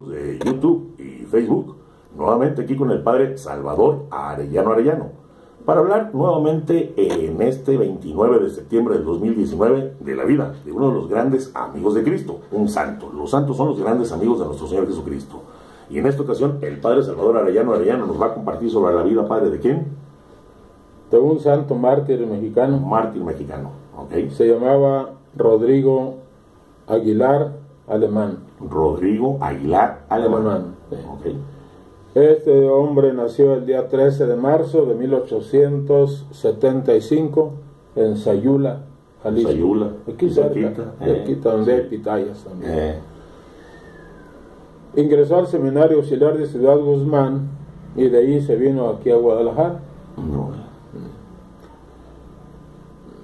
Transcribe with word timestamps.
de 0.00 0.38
YouTube 0.38 0.94
y 0.98 1.26
Facebook, 1.26 1.76
nuevamente 2.16 2.62
aquí 2.62 2.74
con 2.74 2.90
el 2.90 3.02
padre 3.02 3.36
Salvador 3.36 4.06
Arellano 4.10 4.72
Arellano, 4.72 5.10
para 5.66 5.80
hablar 5.80 6.14
nuevamente 6.14 6.94
en 6.96 7.42
este 7.42 7.76
29 7.76 8.44
de 8.44 8.50
septiembre 8.50 8.94
del 8.94 9.04
2019 9.04 9.96
de 10.00 10.16
la 10.16 10.24
vida 10.24 10.54
de 10.64 10.72
uno 10.72 10.88
de 10.88 10.94
los 10.94 11.08
grandes 11.08 11.52
amigos 11.54 11.94
de 11.94 12.02
Cristo, 12.02 12.40
un 12.50 12.68
santo. 12.70 13.12
Los 13.14 13.30
santos 13.30 13.58
son 13.58 13.68
los 13.68 13.78
grandes 13.78 14.10
amigos 14.10 14.38
de 14.38 14.46
nuestro 14.46 14.66
Señor 14.66 14.86
Jesucristo. 14.86 15.42
Y 15.90 15.98
en 15.98 16.06
esta 16.06 16.22
ocasión 16.22 16.58
el 16.62 16.80
padre 16.80 17.02
Salvador 17.02 17.36
Arellano 17.36 17.74
Arellano 17.74 18.06
nos 18.06 18.18
va 18.18 18.28
a 18.28 18.34
compartir 18.34 18.70
sobre 18.70 18.94
la 18.94 19.02
vida, 19.02 19.28
padre, 19.28 19.50
¿de 19.50 19.60
quién? 19.60 19.86
De 21.10 21.18
un 21.18 21.40
santo 21.40 21.74
mártir 21.74 22.26
mexicano. 22.26 22.78
Mártir 22.78 23.22
mexicano, 23.22 23.72
ok. 23.98 24.30
Se 24.30 24.48
llamaba 24.48 25.10
Rodrigo 25.36 26.14
Aguilar 26.86 27.59
Alemán. 27.90 28.38
Rodrigo 28.60 29.38
Aguilar 29.40 30.04
Alemán. 30.08 30.46
Alemán. 30.46 30.74
Este 32.14 32.68
hombre 32.68 33.12
nació 33.12 33.54
el 33.54 33.66
día 33.66 33.88
13 33.88 34.26
de 34.26 34.36
marzo 34.36 34.86
de 34.86 34.94
1875 34.94 37.52
en 37.96 38.16
Sayula, 38.16 38.82
Jalisco. 39.22 39.50
Sayula, 39.50 39.90
Aquí 40.12 40.30
cerca, 40.30 40.94
cerquita, 40.98 41.48
eh, 41.50 41.52
donde 41.52 41.74
hay 41.74 41.82
pitayas 41.82 42.42
también. 42.44 42.72
Eh, 42.72 42.94
Ingresó 44.96 45.36
al 45.36 45.46
seminario 45.46 45.98
auxiliar 45.98 46.36
de 46.36 46.46
Ciudad 46.46 46.76
Guzmán 46.76 47.48
y 47.94 48.08
de 48.08 48.18
ahí 48.18 48.40
se 48.40 48.56
vino 48.56 48.88
aquí 48.88 49.08
a 49.10 49.16
Guadalajara. 49.16 49.78
no, 50.16 50.50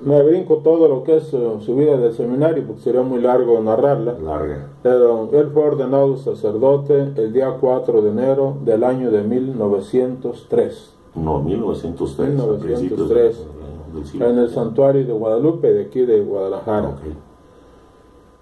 Me 0.03 0.23
brinco 0.23 0.59
todo 0.59 0.89
lo 0.89 1.03
que 1.05 1.17
es 1.17 1.33
eh, 1.33 1.57
su 1.61 1.75
vida 1.75 1.97
del 1.97 2.13
seminario 2.13 2.65
porque 2.67 2.83
sería 2.83 3.03
muy 3.03 3.21
largo 3.21 3.59
narrarla. 3.61 4.19
larga. 4.19 4.69
Pero 4.83 5.31
él 5.33 5.49
fue 5.53 5.63
ordenado 5.65 6.17
sacerdote 6.19 7.13
el 7.17 7.33
día 7.33 7.57
4 7.61 8.03
de 8.03 8.11
enero 8.11 8.57
del 8.65 8.85
año 8.85 9.11
de 9.11 9.23
1903 9.23 10.95
No, 11.15 11.41
1903. 11.43 12.29
a 12.29 12.33
1903. 12.33 12.61
principios 12.61 13.09
del- 13.09 13.95
del 13.95 14.05
siglo. 14.07 14.29
en 14.29 14.39
el 14.39 14.51
santuario 14.51 15.07
de 15.07 15.13
Guadalupe 15.13 15.73
de 15.73 15.83
aquí 15.85 16.01
de 16.03 16.21
Guadalajara. 16.21 16.95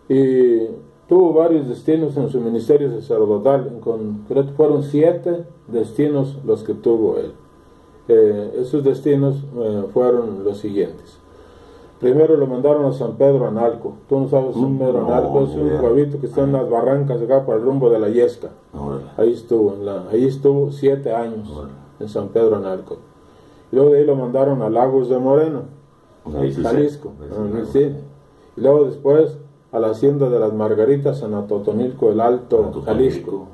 Y 0.08 0.66
tuvo 1.08 1.32
varios 1.32 1.68
destinos 1.68 2.16
en 2.16 2.28
su 2.28 2.40
ministerio 2.40 2.90
sacerdotal. 2.90 3.68
En 3.72 3.80
concreto 3.80 4.52
fueron 4.56 4.82
siete 4.82 5.44
destinos 5.68 6.38
los 6.44 6.62
que 6.62 6.74
tuvo 6.74 7.16
él. 7.18 7.32
Eh, 8.08 8.56
esos 8.60 8.84
destinos 8.84 9.36
eh, 9.56 9.84
fueron 9.94 10.44
los 10.44 10.58
siguientes. 10.58 11.18
Primero 12.00 12.36
lo 12.36 12.46
mandaron 12.46 12.84
a 12.86 12.92
San 12.92 13.12
Pedro 13.16 13.46
Analco. 13.48 13.94
Tú 14.08 14.20
no 14.20 14.28
sabes 14.28 14.54
San 14.54 14.74
Mm, 14.74 14.78
Pedro 14.78 15.00
no, 15.02 15.14
Analco, 15.14 15.42
es 15.44 15.50
un 15.50 15.70
pueblito 15.80 16.20
que 16.20 16.26
está 16.26 16.42
en 16.42 16.52
las 16.52 16.68
barrancas 16.68 17.22
acá 17.22 17.46
para 17.46 17.58
el 17.58 17.64
rumbo 17.64 17.88
de 17.88 17.98
la 17.98 18.08
Yesca. 18.08 18.48
Órale. 18.74 19.04
Ahí 19.16 19.32
estuvo, 19.32 19.72
en 19.74 19.86
la- 19.86 20.04
ahí 20.10 20.26
estuvo 20.26 20.70
siete 20.70 21.14
años 21.14 21.48
Órale. 21.50 21.72
en 22.00 22.08
San 22.08 22.28
Pedro 22.28 22.56
Analco. 22.56 22.96
Y 23.72 23.76
luego 23.76 23.92
de 23.92 24.00
ahí 24.00 24.04
lo 24.06 24.16
mandaron 24.16 24.60
a 24.62 24.68
Lagos 24.68 25.08
de 25.08 25.18
Moreno, 25.18 25.62
Ahí 26.38 26.50
sí 26.52 26.62
sé. 26.62 26.68
Jalisco. 26.68 27.12
Sí 27.72 27.84
Ah. 27.84 27.98
Y 28.56 28.60
luego 28.60 28.84
después 28.84 29.38
a 29.72 29.78
la 29.78 29.88
hacienda 29.90 30.28
de 30.28 30.38
las 30.38 30.52
Margaritas 30.52 31.22
en 31.22 31.34
Atotonilco, 31.34 32.10
el 32.10 32.20
Alto, 32.20 32.70
Jalisco. 32.84 33.46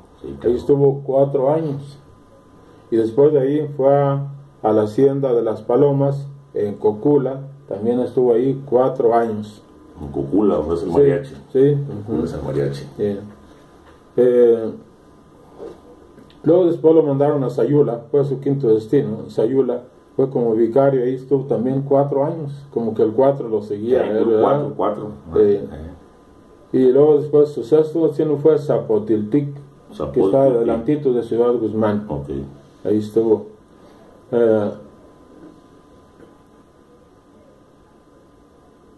Ahí 0.43 0.55
estuvo 0.55 1.01
cuatro 1.03 1.51
años. 1.51 1.97
Y 2.91 2.97
después 2.97 3.31
de 3.33 3.39
ahí 3.39 3.67
fue 3.77 3.93
a, 3.93 4.27
a 4.61 4.71
la 4.73 4.83
hacienda 4.83 5.33
de 5.33 5.41
las 5.41 5.61
Palomas 5.63 6.27
en 6.53 6.75
Cocula, 6.75 7.41
también 7.71 7.99
estuvo 7.99 8.33
ahí 8.33 8.61
cuatro 8.69 9.13
años. 9.15 9.61
En 10.01 10.07
Cocula, 10.09 10.55
donde 10.55 10.75
es 10.75 10.81
el 10.83 10.87
Sí, 10.89 10.93
mariachi. 10.93 11.35
sí, 11.53 11.77
Cocula 12.05 12.17
ujú. 12.17 12.25
es 12.25 12.33
el 12.33 12.41
mariachi. 12.43 12.85
Eh, 14.17 14.71
luego 16.43 16.65
después 16.65 16.95
lo 16.95 17.03
mandaron 17.03 17.43
a 17.43 17.49
Sayula, 17.49 18.01
fue 18.11 18.25
su 18.25 18.39
quinto 18.39 18.67
destino. 18.69 19.29
Sayula 19.29 19.83
fue 20.15 20.29
como 20.29 20.53
vicario, 20.53 21.03
ahí 21.03 21.15
estuvo 21.15 21.45
también 21.45 21.83
cuatro 21.83 22.25
años, 22.25 22.51
como 22.73 22.93
que 22.93 23.03
el 23.03 23.11
cuatro 23.11 23.47
lo 23.47 23.61
seguía. 23.61 24.05
Eh, 24.05 24.23
cuatro, 24.41 24.73
cuatro. 24.75 25.07
Eh, 25.37 25.67
Eh, 25.71 25.87
Y 26.73 26.91
luego 26.91 27.19
después 27.19 27.49
su 27.49 27.63
sexto 27.63 28.07
destino 28.07 28.37
fue 28.37 28.57
Zapotiltic, 28.57 29.49
que 30.13 30.21
está 30.21 30.43
adelantito 30.43 31.11
de 31.13 31.21
Ciudad 31.23 31.53
Guzmán. 31.53 32.07
Ahí 32.85 32.97
estuvo. 32.97 33.47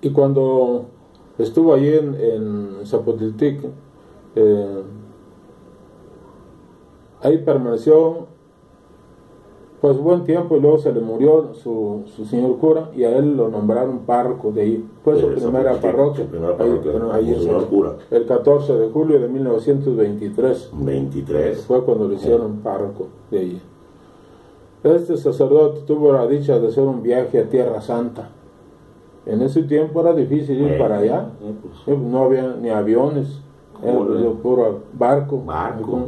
Y 0.03 0.09
cuando 0.11 0.85
estuvo 1.37 1.73
allí 1.73 1.87
en, 1.93 2.15
en 2.15 2.85
Zapotiltic, 2.85 3.61
eh, 4.35 4.81
ahí 7.21 7.37
permaneció 7.39 8.27
pues 9.81 9.97
buen 9.97 10.23
tiempo 10.23 10.55
y 10.55 10.61
luego 10.61 10.77
se 10.77 10.93
le 10.93 11.01
murió 11.01 11.53
su, 11.55 12.03
su 12.05 12.23
señor 12.25 12.57
cura 12.57 12.89
y 12.95 13.03
a 13.03 13.17
él 13.17 13.35
lo 13.35 13.49
nombraron 13.49 13.99
párroco 13.99 14.51
de 14.51 14.61
ahí. 14.61 14.89
Fue 15.03 15.19
su 15.19 15.27
primera 15.33 15.73
parroquia. 15.81 16.23
su 16.23 16.29
primera 16.31 16.51
Ahí, 16.53 16.57
parroquia, 16.57 16.91
bueno, 16.93 17.11
ahí 17.11 17.23
como 17.25 17.35
en- 17.35 17.41
señor 17.43 17.65
cura. 17.67 17.95
El 18.09 18.25
14 18.25 18.73
de 18.77 18.89
julio 18.89 19.19
de 19.19 19.27
1923 19.27 20.69
23. 20.73 21.61
fue 21.65 21.83
cuando 21.83 22.07
lo 22.07 22.13
hicieron 22.13 22.59
párroco 22.59 23.07
de 23.29 23.39
allí. 23.39 23.61
Este 24.85 25.17
sacerdote 25.17 25.81
tuvo 25.81 26.13
la 26.13 26.27
dicha 26.27 26.59
de 26.59 26.67
hacer 26.67 26.83
un 26.83 27.01
viaje 27.03 27.39
a 27.39 27.49
Tierra 27.49 27.81
Santa. 27.81 28.29
En 29.25 29.41
ese 29.41 29.63
tiempo 29.63 30.01
era 30.01 30.13
difícil 30.13 30.61
ir 30.61 30.71
Eh, 30.73 30.77
para 30.77 30.97
allá. 30.97 31.29
eh, 31.41 31.53
pues, 31.61 31.73
Eh, 31.87 31.99
No 32.01 32.23
había 32.25 32.55
ni 32.61 32.69
aviones, 32.69 33.39
era 33.81 33.97
puro 34.41 34.81
barco. 34.93 35.41
Barco. 35.45 36.07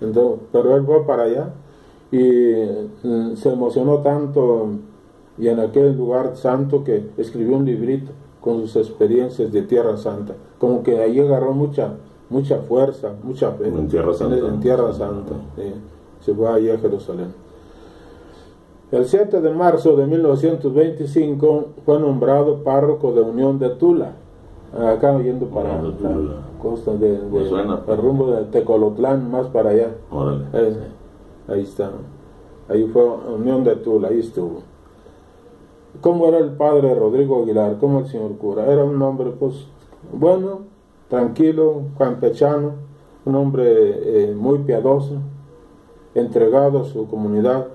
Entonces, 0.00 0.40
pero 0.52 0.76
él 0.76 0.84
fue 0.84 1.04
para 1.06 1.24
allá 1.24 1.50
y 2.10 2.18
mm, 3.02 3.36
se 3.36 3.52
emocionó 3.52 3.98
tanto 3.98 4.68
y 5.38 5.48
en 5.48 5.60
aquel 5.60 5.96
lugar 5.96 6.36
santo 6.36 6.82
que 6.84 7.10
escribió 7.18 7.56
un 7.56 7.64
librito 7.64 8.12
con 8.40 8.60
sus 8.66 8.76
experiencias 8.76 9.52
de 9.52 9.62
Tierra 9.62 9.96
Santa. 9.96 10.34
Como 10.58 10.82
que 10.82 10.98
ahí 10.98 11.20
agarró 11.20 11.52
mucha 11.52 11.94
mucha 12.30 12.58
fuerza, 12.60 13.12
mucha 13.22 13.50
fe. 13.52 13.68
En 13.68 13.88
Tierra 13.88 14.14
Santa. 14.14 14.36
En, 14.38 14.46
en 14.46 14.60
Tierra 14.60 14.92
Santa. 14.92 15.34
sí. 15.56 15.62
Se 16.20 16.34
fue 16.34 16.48
allí 16.48 16.70
a 16.70 16.78
Jerusalén. 16.78 17.28
El 18.92 19.04
7 19.06 19.40
de 19.40 19.50
marzo 19.50 19.94
de 19.96 20.06
1925 20.06 21.66
fue 21.84 21.98
nombrado 22.00 22.64
párroco 22.64 23.12
de 23.12 23.20
Unión 23.22 23.58
de 23.58 23.70
Tula, 23.70 24.12
acá 24.76 25.16
yendo 25.22 25.46
para 25.46 25.80
la 25.80 25.92
costa 26.60 26.92
de, 26.94 27.18
de- 27.18 27.26
Me 27.40 27.48
suena. 27.48 27.80
el 27.86 27.96
rumbo 27.96 28.30
de 28.32 28.44
Tecolotlán, 28.46 29.30
más 29.30 29.46
para 29.48 29.70
allá. 29.70 29.90
Órale. 30.10 30.44
Eh, 30.52 30.76
ahí 31.48 31.62
está. 31.62 31.90
Ahí 32.68 32.84
fue 32.92 33.04
Unión 33.04 33.62
de 33.64 33.76
Tula, 33.76 34.08
ahí 34.08 34.18
estuvo. 34.20 34.62
¿Cómo 36.00 36.26
era 36.26 36.38
el 36.38 36.50
padre 36.52 36.94
Rodrigo 36.94 37.42
Aguilar? 37.42 37.76
¿Cómo 37.80 38.00
el 38.00 38.06
señor 38.06 38.36
cura? 38.38 38.66
Era 38.72 38.84
un 38.84 39.00
hombre, 39.02 39.32
pues, 39.38 39.66
bueno, 40.12 40.60
tranquilo, 41.08 41.82
campechano, 41.98 42.72
un 43.24 43.34
hombre 43.36 43.64
eh, 44.30 44.34
muy 44.34 44.58
piadoso, 44.60 45.14
entregado 46.14 46.80
a 46.80 46.84
su 46.84 47.06
comunidad, 47.08 47.66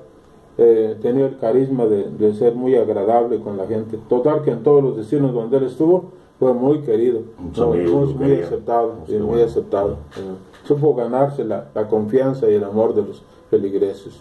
eh, 0.58 0.96
tenía 1.02 1.26
el 1.28 1.38
carisma 1.38 1.86
de, 1.86 2.10
de 2.12 2.34
ser 2.34 2.56
muy 2.56 2.76
agradable 2.76 3.40
con 3.40 3.58
la 3.58 3.66
gente. 3.68 4.00
Total 4.10 4.42
que 4.42 4.52
en 4.52 4.64
todos 4.64 4.82
los 4.84 4.96
destinos 4.98 5.34
donde 5.34 5.58
él 5.58 5.64
estuvo 5.66 6.06
fue 6.40 6.54
muy 6.54 6.80
querido, 6.80 7.22
Muchos 7.40 7.68
muy, 7.68 7.86
muy- 8.28 8.42
aceptado, 8.42 8.94
sí, 9.08 9.18
muy 9.18 9.42
aceptado. 9.42 9.98
Eh, 10.18 10.36
supo 10.66 10.94
ganarse 10.96 11.44
la, 11.44 11.70
la 11.74 11.88
confianza 11.88 12.50
y 12.50 12.56
el 12.56 12.64
amor 12.64 12.94
de 12.96 13.04
los 13.04 13.24
feligreses. 13.50 14.20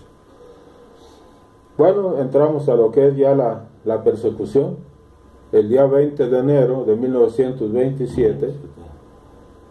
Bueno, 1.76 2.18
entramos 2.18 2.68
a 2.68 2.76
lo 2.76 2.90
que 2.92 3.08
es 3.08 3.16
ya 3.16 3.34
la, 3.34 3.64
la 3.84 4.02
persecución. 4.04 4.76
El 5.52 5.68
día 5.68 5.86
20 5.86 6.28
de 6.28 6.38
enero 6.38 6.84
de 6.84 6.96
1927 6.96 8.50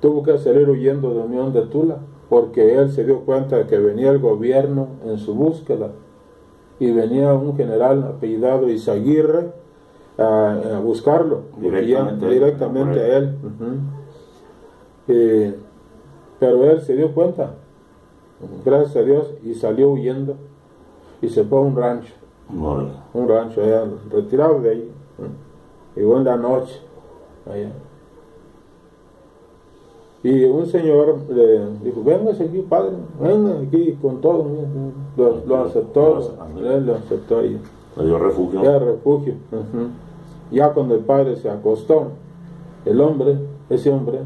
tuvo 0.02 0.24
que 0.24 0.38
salir 0.38 0.70
huyendo 0.70 1.14
de 1.14 1.22
Unión 1.22 1.54
de 1.54 1.62
Tula 1.64 1.98
porque 2.30 2.76
él 2.76 2.92
se 2.92 3.04
dio 3.06 3.22
cuenta 3.22 3.58
de 3.58 3.68
que 3.68 3.78
venía 3.78 4.12
el 4.12 4.20
gobierno 4.20 4.88
en 5.06 5.18
su 5.18 5.34
búsqueda 5.34 5.92
y 6.80 6.92
venía 6.92 7.34
un 7.34 7.56
general 7.56 8.04
apellidado 8.04 8.70
Izaguirre 8.70 9.52
a, 10.18 10.52
a 10.76 10.80
buscarlo 10.80 11.44
Directamente 11.58 12.26
a 12.26 12.28
él. 12.30 12.34
directamente 12.34 13.00
a 13.00 13.18
él. 13.18 13.36
Eh, 15.08 15.56
pero 16.40 16.64
él 16.72 16.82
se 16.82 16.96
dio 16.96 17.14
cuenta 17.14 17.56
gracias 18.66 18.96
a 18.98 19.02
Dios 19.02 19.34
y 19.44 19.54
salió 19.54 19.90
huyendo 19.92 20.36
y 21.22 21.30
se 21.30 21.44
fue 21.44 21.58
a 21.58 21.62
un 21.62 21.76
rancho 21.76 22.14
un 23.14 23.28
rancho 23.28 23.62
allá 23.62 23.86
retirado 24.12 24.60
de 24.62 24.70
ahí 24.70 24.92
llegó 25.96 26.18
en 26.18 26.24
la 26.26 26.36
noche 26.38 26.80
allá 27.50 27.70
y 30.24 30.46
un 30.46 30.66
señor 30.66 31.18
le 31.30 31.66
dijo, 31.84 32.02
véngase 32.04 32.46
aquí, 32.46 32.60
padre, 32.62 32.92
venga 33.20 33.60
aquí 33.60 33.98
con 34.02 34.22
todo. 34.22 34.46
mira". 34.46 34.68
Lo, 35.18 35.46
lo 35.46 35.64
aceptó, 35.66 36.20
él 36.58 36.86
lo 36.86 36.96
aceptó 36.96 37.40
ahí. 37.40 37.60
Le 37.98 38.06
dio 38.06 38.18
refugio. 38.18 38.64
Ya 38.64 38.80
refugio. 38.80 39.34
ujú. 39.52 39.88
Ya 40.52 40.74
cuando 40.74 40.96
el 40.96 41.02
padre 41.02 41.36
se 41.36 41.50
acostó, 41.50 42.08
el 42.86 43.02
hombre, 43.02 43.38
ese 43.70 43.90
hombre, 43.92 44.20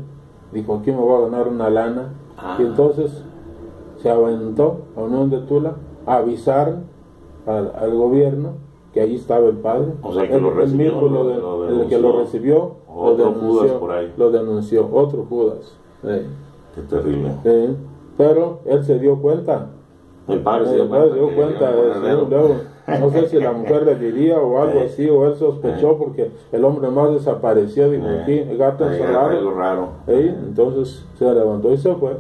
dijo, 0.52 0.76
aquí 0.76 0.92
me 0.92 0.98
voy 0.98 1.22
a 1.24 1.30
ganar 1.30 1.48
una 1.48 1.70
lana 1.70 2.14
Y 2.60 2.62
entonces 2.64 3.24
se 4.02 4.10
aventó 4.10 4.82
a 4.96 5.02
Unión 5.02 5.30
de 5.30 5.40
Tula 5.40 5.74
a 6.06 6.18
avisar 6.18 6.78
al, 7.48 7.72
al 7.76 7.96
gobierno 7.96 8.52
que 8.94 9.02
ahí 9.02 9.16
estaba 9.16 9.48
el 9.48 9.58
padre. 9.58 9.94
O 10.04 10.14
sea, 10.14 10.28
que 10.28 10.36
el, 10.36 10.42
lo 10.44 10.50
el 10.52 10.56
recibió, 10.58 10.86
mismo 10.94 11.02
lo 11.08 11.24
lo- 11.24 11.30
de- 11.30 11.38
lo 11.38 11.82
el 11.82 11.88
que 11.88 11.98
lo 12.00 12.20
recibió, 12.20 12.72
lo 12.88 12.94
Otro 13.02 13.26
denunció, 13.26 13.50
Judas 13.50 13.72
por 13.74 13.92
ahí. 13.92 14.14
lo 14.18 14.32
denunció, 14.32 14.90
otro 14.94 15.26
Judas. 15.30 15.76
Eh, 16.04 16.26
Qué 16.76 16.82
terrible. 16.84 17.32
eh, 17.44 17.76
pero 18.18 18.62
él 18.66 18.84
se 18.84 19.00
dio 19.00 19.20
cuenta. 19.22 19.68
El 20.28 20.42
padre 20.42 20.66
se 20.68 20.76
dio 20.76 20.90
cuenta. 20.90 21.08
se 21.10 21.16
dio 21.20 21.36
cuenta 21.36 21.72
de 21.72 22.68
no 23.00 23.10
sé 23.12 23.28
si 23.28 23.38
la 23.40 23.52
mujer 23.52 23.84
le 23.84 23.96
diría 23.96 24.40
o 24.40 24.58
algo 24.62 24.80
así, 24.82 25.10
o 25.10 25.26
él 25.28 25.36
sospechó 25.36 25.98
porque 25.98 26.32
el 26.52 26.64
hombre 26.64 26.90
más 26.90 27.12
desapareció, 27.12 27.90
dijo, 27.90 28.06
aquí, 28.22 28.40
el 28.40 28.58
gato 28.58 28.88
encerrado. 28.90 29.52
raro. 29.52 29.90
Entonces 30.08 31.06
se 31.20 31.26
levantó 31.34 31.72
y 31.74 31.78
se 31.78 31.94
fue, 31.96 32.18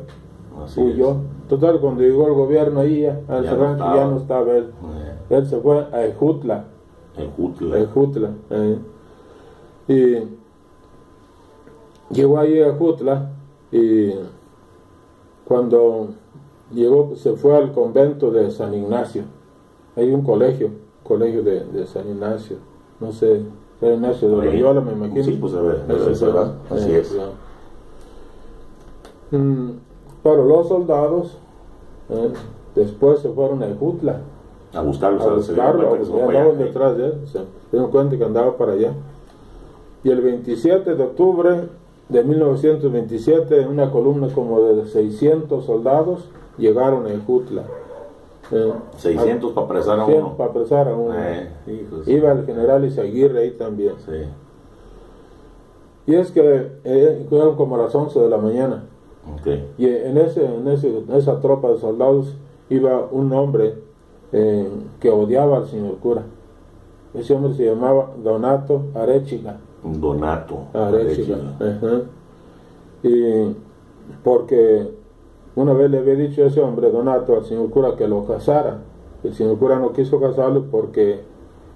Así 0.63 0.81
huyó. 0.81 1.11
es. 1.11 1.17
Total, 1.47 1.79
cuando 1.79 2.01
llegó 2.01 2.27
el 2.27 2.33
gobierno 2.33 2.81
ahí, 2.81 3.03
ya, 3.03 3.21
al 3.29 3.45
Ya 3.45 3.53
no 3.55 3.77
ya 3.95 4.05
no 4.07 4.17
estaba 4.17 4.51
él. 4.51 4.71
Él 5.29 5.45
se 5.45 5.57
fue 5.61 5.85
a 5.93 6.03
Ejutla. 6.05 6.65
Ejutla. 7.77 8.29
eh. 8.49 8.77
Y 9.87 12.13
llegó 12.13 12.37
ahí 12.39 12.59
a 12.59 12.67
Ejutla 12.67 13.29
y 13.71 14.11
cuando 15.45 16.09
llegó, 16.73 17.15
se 17.15 17.33
fue 17.33 17.55
al 17.55 17.71
convento 17.71 18.31
de 18.31 18.51
San 18.51 18.73
Ignacio. 18.73 19.23
Hay 19.95 20.11
un 20.13 20.21
colegio, 20.21 20.69
colegio 21.03 21.43
de, 21.43 21.63
de 21.65 21.87
San 21.87 22.07
Ignacio. 22.09 22.57
No 22.99 23.11
sé, 23.11 23.41
San 23.79 23.93
Ignacio 23.93 24.29
de. 24.29 24.45
Loyola, 24.45 24.81
me 24.81 24.93
imagino. 24.93 25.23
Sí, 25.23 25.37
pues 25.39 25.53
ser, 25.53 25.61
fue, 25.61 26.27
¿verdad? 26.27 26.53
Así 26.69 26.91
eh, 26.91 26.99
es. 26.99 27.15
ya. 27.15 27.29
Mm, 29.37 29.79
pero 30.23 30.45
los 30.45 30.67
soldados 30.67 31.37
eh, 32.09 32.31
después 32.75 33.19
se 33.19 33.29
fueron 33.29 33.61
a 33.61 33.67
Ejutla 33.67 34.21
A 34.73 34.81
buscarlo, 34.81 35.21
a 35.21 35.35
buscarlo, 35.35 36.05
fue 36.05 36.21
para 36.21 36.39
andaban 36.39 36.57
detrás 36.57 36.97
de 36.97 37.05
él, 37.07 37.13
se 37.25 37.41
dieron 37.71 37.91
cuenta 37.91 38.17
que 38.17 38.23
andaba 38.23 38.55
para 38.57 38.73
allá. 38.73 38.93
Y 40.03 40.09
el 40.09 40.21
27 40.21 40.95
de 40.95 41.03
octubre 41.03 41.69
de 42.09 42.23
1927, 42.23 43.61
en 43.61 43.67
una 43.67 43.91
columna 43.91 44.29
como 44.33 44.61
de 44.61 44.85
600 44.85 45.65
soldados, 45.65 46.29
llegaron 46.57 47.05
a 47.05 47.13
Ejutla. 47.13 47.63
Eh, 48.51 48.71
600 48.97 49.51
para 49.51 49.65
apresar 49.65 49.99
a 49.99 50.05
100 50.05 50.17
uno. 50.19 50.37
para 50.37 50.49
apresar 50.51 50.87
a 50.87 50.95
uno. 50.95 51.13
Eh. 51.17 51.49
Iba 52.07 52.31
el 52.31 52.45
general 52.45 52.85
Izaguirre 52.85 53.41
ahí 53.41 53.51
también. 53.51 53.93
Sí. 54.05 54.23
Y 56.05 56.15
es 56.15 56.31
que 56.31 56.71
eh, 56.85 57.25
fueron 57.29 57.55
como 57.57 57.75
a 57.75 57.79
las 57.79 57.93
11 57.93 58.17
de 58.19 58.29
la 58.29 58.37
mañana. 58.37 58.83
Y 59.77 59.87
en, 59.87 60.17
ese, 60.17 60.45
en, 60.45 60.65
ese- 60.69 60.99
en 60.99 61.11
esa 61.13 61.41
tropa 61.41 61.69
de 61.69 61.77
soldados 61.79 62.33
iba 62.69 63.05
un 63.11 63.33
hombre 63.33 63.75
eh, 64.31 64.69
que 65.01 65.09
odiaba 65.09 65.57
al 65.57 65.67
señor 65.67 65.97
cura. 65.97 66.23
Ese 67.13 67.33
hombre 67.33 67.53
se 67.53 67.65
llamaba 67.65 68.11
Donato 68.23 68.83
Arechiga. 68.95 69.57
Donato. 69.93 70.59
Arechiga. 70.73 71.35
Arechiga. 71.37 71.55
ajá. 71.59 72.01
Y 73.03 73.55
porque 74.23 74.89
una 75.55 75.73
vez 75.73 75.89
le 75.91 75.99
había 75.99 76.15
dicho 76.15 76.43
ese 76.45 76.61
hombre, 76.61 76.91
Donato, 76.91 77.35
al 77.35 77.45
señor 77.45 77.69
cura 77.69 77.95
que 77.95 78.07
lo 78.07 78.25
casara. 78.25 78.79
El 79.23 79.33
señor 79.33 79.57
cura 79.57 79.79
no 79.79 79.93
quiso 79.93 80.19
casarlo 80.19 80.65
porque 80.71 81.21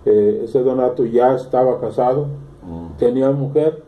eh, 0.06 0.42
ese 0.46 0.64
Donato 0.64 1.06
ya 1.06 1.36
estaba 1.36 1.80
casado, 1.80 2.28
Mm. 2.64 2.98
tenía 3.00 3.32
mujer 3.32 3.84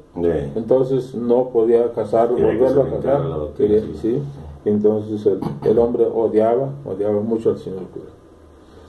entonces 0.55 1.13
no 1.15 1.49
podía 1.49 1.91
casarlo, 1.91 2.35
volverlo 2.37 2.81
a 2.83 2.89
casar. 2.89 3.21
Quería- 3.57 3.81
sí. 3.81 3.93
sí. 4.01 4.21
Entonces 4.65 5.25
el, 5.25 5.39
el 5.63 5.77
hombre 5.79 6.05
odiaba, 6.05 6.69
odiaba 6.85 7.19
mucho 7.21 7.49
al 7.51 7.57
señor 7.57 7.81
cura. 7.93 8.05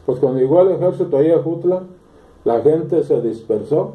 Pues 0.06 0.18
cuando 0.18 0.38
llegó 0.40 0.60
al 0.60 0.70
ejército 0.72 1.16
ahí 1.16 1.30
a 1.30 1.42
Jutla, 1.42 1.82
la 2.44 2.60
gente 2.60 3.02
se 3.04 3.20
dispersó, 3.22 3.92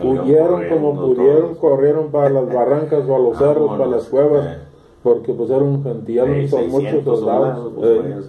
huyeron 0.00 0.68
como 0.68 0.94
pudieron, 0.94 1.54
corrieron 1.56 2.10
para 2.10 2.30
las 2.30 2.46
barrancas 2.54 3.08
o 3.08 3.14
a 3.14 3.18
los 3.18 3.36
cerros, 3.38 3.70
para 3.70 3.86
las 3.86 4.04
cuevas, 4.08 4.58
porque 5.02 5.32
pues 5.34 5.50
era 5.50 5.60
un 5.60 5.82
gentío, 5.82 6.26
Eh, 6.26 6.48
son 6.48 6.68
muchos 6.70 6.82
600 6.90 7.18
soldados. 7.18 7.72
pues, 7.74 7.90
eh, 7.90 8.20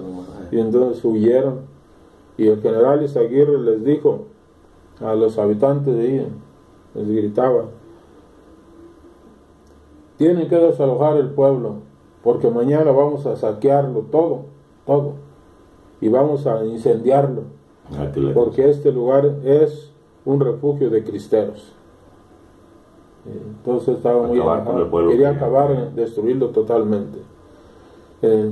y 0.51 0.59
entonces 0.59 1.03
huyeron. 1.05 1.61
Y 2.37 2.47
el 2.47 2.61
general 2.61 3.03
Izaguirre 3.03 3.59
les 3.59 3.83
dijo 3.83 4.25
a 4.99 5.13
los 5.15 5.37
habitantes 5.37 5.95
de 5.95 6.01
ahí, 6.01 6.27
les 6.95 7.07
gritaba, 7.07 7.65
tienen 10.17 10.47
que 10.47 10.55
desalojar 10.55 11.17
el 11.17 11.29
pueblo, 11.29 11.75
porque 12.23 12.49
mañana 12.49 12.91
vamos 12.91 13.25
a 13.25 13.35
saquearlo 13.35 14.01
todo, 14.11 14.45
todo, 14.85 15.13
y 16.01 16.09
vamos 16.09 16.45
a 16.47 16.63
incendiarlo, 16.65 17.43
porque 18.33 18.69
este 18.69 18.91
lugar 18.91 19.25
es 19.43 19.92
un 20.25 20.39
refugio 20.39 20.89
de 20.89 21.03
cristeros. 21.03 21.73
Entonces 23.25 23.97
estaba 23.97 24.27
muy 24.27 24.37
Acabar 24.39 24.57
con 24.59 24.67
enojado. 24.67 24.83
el 24.85 24.89
pueblo 24.91 25.09
quería 25.11 25.29
que- 25.31 25.35
acabar, 25.37 25.91
destruirlo 25.93 26.49
totalmente. 26.49 27.19
Eh, 28.21 28.51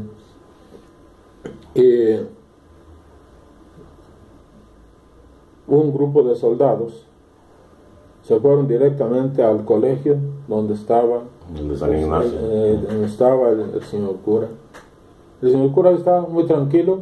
y 1.76 2.26
un 5.68 5.94
grupo 5.94 6.24
de 6.24 6.36
soldados 6.36 7.06
se 8.24 8.40
fueron 8.40 8.68
directamente 8.68 9.44
al 9.44 9.64
colegio 9.66 10.18
donde 10.48 10.74
estaba 10.74 11.22
El 11.58 11.70
de 11.70 11.78
San 11.78 11.98
Ignacio. 11.98 12.38
eh, 12.42 12.80
donde 12.88 13.06
estaba 13.06 13.50
el, 13.50 13.62
el 13.74 13.84
señor 13.84 14.16
cura. 14.24 14.48
El 15.42 15.52
señor 15.52 15.72
cura 15.72 15.92
estaba 15.92 16.22
muy 16.22 16.46
tranquilo, 16.46 17.00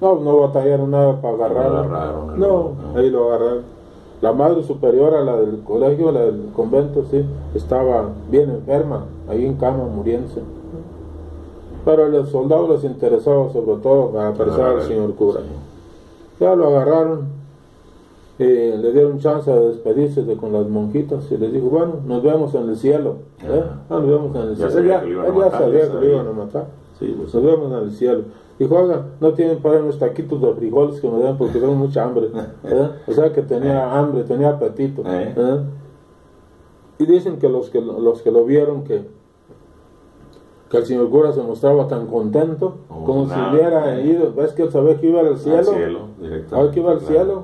no, 0.00 0.16
no 0.16 0.38
batallaron 0.38 0.90
nada 0.90 1.20
para 1.20 1.34
agarrarlo. 1.34 1.78
agarraron, 1.80 2.40
no, 2.40 2.72
no. 2.92 2.98
ahí 2.98 3.10
lo 3.10 3.28
agarraron. 3.32 3.81
La 4.22 4.32
madre 4.32 4.62
superiora, 4.62 5.20
la 5.20 5.36
del 5.36 5.60
colegio, 5.64 6.12
la 6.12 6.20
del 6.20 6.46
convento, 6.54 7.04
sí, 7.10 7.24
estaba 7.54 8.08
bien 8.30 8.50
enferma, 8.50 9.04
ahí 9.28 9.44
en 9.44 9.54
cama, 9.56 9.84
muriéndose. 9.84 10.40
Pero 11.84 12.04
a 12.04 12.08
los 12.08 12.28
soldados 12.30 12.70
les 12.70 12.84
interesaba 12.84 13.52
sobre 13.52 13.82
todo 13.82 14.10
para 14.10 14.28
apresar 14.28 14.76
al 14.76 14.82
señor 14.82 15.14
cura. 15.16 15.40
Ya 16.38 16.54
lo 16.54 16.68
agarraron 16.68 17.22
y 18.38 18.44
le 18.44 18.92
dieron 18.92 19.18
chance 19.18 19.50
de 19.50 19.68
despedirse 19.70 20.22
de- 20.22 20.36
con 20.36 20.52
las 20.52 20.68
monjitas 20.68 21.30
y 21.32 21.36
les 21.36 21.52
dijo, 21.52 21.66
bueno, 21.66 21.94
nos 22.06 22.22
vemos 22.22 22.54
en 22.54 22.68
el 22.68 22.76
cielo. 22.76 23.16
¿eh? 23.42 23.46
Ajá. 23.64 23.80
Ah, 23.90 23.94
nos 23.98 24.06
vemos 24.06 24.36
en 24.36 24.42
el 24.42 24.48
Ya 24.50 24.56
cielo. 24.56 24.70
sabía 24.70 24.94
Él 24.94 25.00
ya, 25.00 25.00
que 25.00 25.06
lo 25.06 25.12
iban 25.12 25.24
a 25.24 25.28
él 25.28 25.34
ya 25.34 25.40
matar, 25.44 25.60
sabía 25.60 25.80
que 25.88 25.94
lo 26.06 26.12
iban 26.12 26.26
a 26.28 26.32
matar. 26.32 26.66
Sí, 27.00 27.14
pues, 27.18 27.34
Nos 27.34 27.42
vemos 27.44 27.72
en 27.72 27.78
el 27.78 27.90
cielo. 27.90 28.22
Dijo, 28.58 28.76
oiga, 28.76 29.06
no 29.20 29.32
tienen 29.32 29.58
para 29.58 29.80
unos 29.80 29.98
taquitos 29.98 30.40
de 30.40 30.54
frijoles 30.54 31.00
que 31.00 31.08
me 31.10 31.18
den 31.18 31.36
porque 31.36 31.58
tengo 31.58 31.74
mucha 31.74 32.04
hambre. 32.04 32.28
¿eh? 32.64 32.90
O 33.06 33.12
sea 33.12 33.32
que 33.32 33.42
tenía 33.42 33.98
hambre, 33.98 34.22
tenía 34.24 34.50
apetito. 34.50 35.02
Eh. 35.06 35.34
¿eh? 35.36 35.60
Y 36.98 37.06
dicen 37.06 37.38
que 37.38 37.48
los 37.48 37.70
que 37.70 37.80
los 37.80 38.22
que 38.22 38.30
lo 38.30 38.44
vieron 38.44 38.84
que, 38.84 39.04
que 40.70 40.76
el 40.76 40.86
señor 40.86 41.10
cura 41.10 41.32
se 41.32 41.42
mostraba 41.42 41.88
tan 41.88 42.06
contento 42.06 42.76
Como 42.88 43.04
como 43.04 43.26
nada, 43.26 43.50
si 43.50 43.56
hubiera 43.56 43.98
eh. 43.98 44.06
ido. 44.06 44.32
¿Ves 44.34 44.52
que 44.52 44.62
él 44.62 44.70
sabía 44.70 44.98
que 45.00 45.08
iba 45.08 45.20
al 45.20 45.36
cielo? 45.38 45.58
Al 45.58 45.64
cielo, 45.64 46.70
que 46.70 46.80
iba 46.80 46.92
al 46.92 46.98
claro. 46.98 47.00
cielo. 47.00 47.42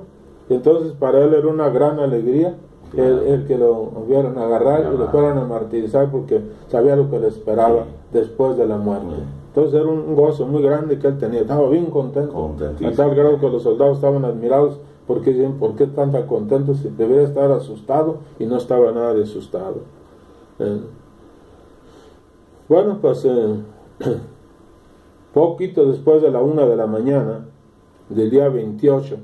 Y 0.51 0.55
entonces 0.55 0.93
para 0.93 1.19
él 1.25 1.35
era 1.35 1.49
una 1.49 1.69
gran 1.71 1.99
alegría 1.99 2.55
Claro. 2.91 3.19
el, 3.21 3.27
el 3.35 3.47
que 3.47 3.59
lo 3.59 3.73
hubieran 3.75 4.39
agarrar 4.39 4.91
y 4.95 4.97
lo 4.97 5.09
fueran 5.09 5.37
a 5.37 5.45
martirizar 5.45 6.11
porque 6.11 6.41
sabía 6.69 6.97
lo 6.97 7.11
que 7.11 7.19
le 7.21 7.29
esperaba 7.29 7.83
Sí. 7.85 7.91
después 8.15 8.57
de 8.57 8.67
la 8.67 8.79
muerte. 8.79 9.15
Sí. 9.15 9.23
Entonces 9.59 9.81
era 9.81 9.91
un 9.91 10.15
gozo 10.15 10.47
muy 10.47 10.63
grande 10.63 10.99
que 11.01 11.09
él 11.09 11.19
tenía, 11.19 11.41
estaba 11.41 11.69
bien 11.69 11.87
contento. 11.87 12.33
A 12.87 12.93
tal 12.93 13.15
grado 13.17 13.41
que 13.41 13.49
los 13.51 13.63
soldados 13.65 13.97
estaban 13.97 14.25
admirados 14.25 14.79
porque 15.07 15.33
dicen, 15.33 15.55
¿por 15.55 15.75
qué 15.75 15.87
tan 15.89 16.13
tan 16.13 16.27
contento 16.29 16.75
si 16.75 16.89
debería 16.91 17.23
estar 17.25 17.51
asustado? 17.51 18.19
Y 18.39 18.47
no 18.47 18.57
estaba 18.57 18.93
nada 18.93 19.15
de 19.15 19.25
asustado. 19.25 19.79
Eh, 20.61 20.81
Bueno, 22.69 22.99
pues 23.01 23.25
eh, 23.25 23.55
poquito 25.35 25.87
después 25.91 26.23
de 26.23 26.31
la 26.31 26.41
una 26.41 26.65
de 26.67 26.77
la 26.77 26.87
mañana 26.87 27.47
del 28.09 28.31
día 28.31 28.49
28, 28.49 29.17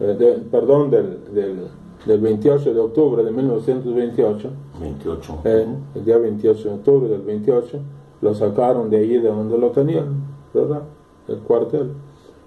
eh, 0.00 0.04
de- 0.18 0.32
perdón, 0.50 0.90
del, 0.90 1.18
del, 1.34 1.58
del 2.06 2.20
28 2.20 2.72
de 2.72 2.80
octubre 2.80 3.22
de 3.22 3.30
1928, 3.32 4.48
28. 4.80 5.38
eh, 5.44 5.66
el 5.94 6.04
día 6.04 6.16
28 6.18 6.68
de 6.68 6.74
octubre 6.74 7.08
del 7.08 7.22
28, 7.22 7.78
lo 8.20 8.34
sacaron 8.34 8.90
de 8.90 8.98
allí 8.98 9.18
de 9.18 9.28
donde 9.28 9.58
lo 9.58 9.70
tenían, 9.70 10.24
¿verdad? 10.54 10.82
El 11.28 11.38
cuartel. 11.38 11.92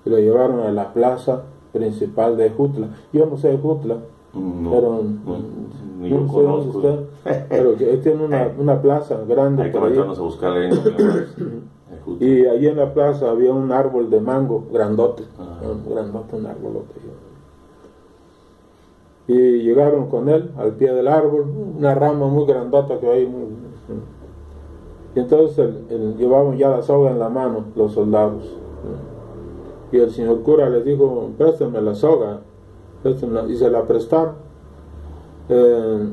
Y 0.06 0.10
lo 0.10 0.18
llevaron 0.18 0.60
a 0.62 0.72
la 0.72 0.94
plaza 0.94 1.44
principal 1.72 2.36
de 2.38 2.50
Jutla. 2.50 2.88
Yo 3.14 3.26
no 3.28 3.38
sé 3.38 3.58
Jutla, 3.58 3.98
No, 4.34 4.72
pero 4.72 5.02
no, 5.26 5.38
ni 6.00 6.10
no 6.10 6.28
yo 6.28 6.34
sé 6.34 6.42
dónde 6.44 6.90
está, 7.24 7.46
pero 7.50 7.76
que 7.76 7.86
tiene 7.98 8.26
una, 8.26 8.50
una 8.60 8.82
plaza 8.82 9.20
grande 9.28 9.64
Hay 9.64 9.72
que 9.72 9.78
por 9.78 9.88
ahí. 9.88 9.94
meternos 9.94 10.20
a 10.20 10.22
buscar 10.22 10.52
ahí. 10.58 10.70
Y 12.20 12.26
Y 12.26 12.46
allí 12.48 12.68
en 12.68 12.78
la 12.78 12.94
plaza 12.94 13.30
había 13.30 13.54
un 13.54 13.72
árbol 13.72 14.10
de 14.10 14.20
mango 14.20 14.66
grandote, 14.74 15.24
Ajá. 15.40 15.68
un 15.70 15.88
grandote, 15.94 16.36
un 16.36 16.46
árbolote. 16.48 16.96
Y 19.28 19.34
llegaron 19.64 20.08
con 20.10 20.28
él 20.30 20.52
al 20.58 20.72
pie 20.72 20.92
del 20.94 21.08
árbol, 21.08 21.46
una 21.78 21.94
rama 21.96 22.28
muy 22.28 22.46
grandota 22.46 23.00
que 23.00 23.08
hay. 23.10 23.26
muy- 23.28 23.50
Y 25.16 25.20
entonces 25.20 25.58
el- 25.60 25.86
el- 25.90 26.18
llevaban 26.18 26.58
ya 26.58 26.70
la 26.70 26.82
soga 26.82 27.12
en 27.12 27.20
la 27.20 27.30
mano 27.30 27.66
los 27.76 27.92
soldados. 27.94 28.56
Y 29.92 29.98
el 29.98 30.10
señor 30.12 30.42
cura 30.42 30.70
les 30.70 30.86
dijo, 30.86 31.30
préstenme 31.38 31.82
la 31.82 31.94
soga. 31.96 32.42
préstenmela", 33.04 33.48
Y 33.50 33.58
se 33.58 33.70
la 33.70 33.84
prestaron. 33.88 34.36
Eh, 35.50 36.08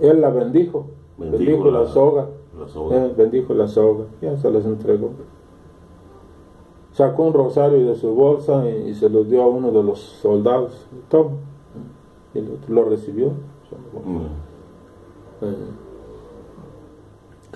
él 0.00 0.20
la 0.20 0.30
bendijo. 0.30 0.86
Bendijo 1.18 1.38
Bendijo, 1.44 1.70
la, 1.70 1.80
la- 1.80 1.86
soga. 1.86 2.26
la 2.58 2.68
soga. 2.68 2.96
Eh, 3.06 3.14
bendijo 3.16 3.54
la 3.54 3.68
soga. 3.68 4.04
Ya 4.22 4.36
se 4.38 4.50
las 4.50 4.64
entregó. 4.64 5.10
Sacó 6.92 7.24
un 7.24 7.34
rosario 7.34 7.86
de 7.86 7.94
su 7.94 8.14
bolsa 8.14 8.68
y, 8.68 8.88
y 8.90 8.94
se 8.94 9.08
lo 9.10 9.24
dio 9.24 9.42
a 9.42 9.46
uno 9.46 9.70
de 9.70 9.82
los 9.82 10.00
soldados. 10.00 10.86
Toma. 11.10 11.32
Y 12.34 12.40
lo, 12.40 12.52
lo 12.82 12.88
recibió. 12.88 13.26
Mm. 14.04 14.16
Eh, 15.42 15.54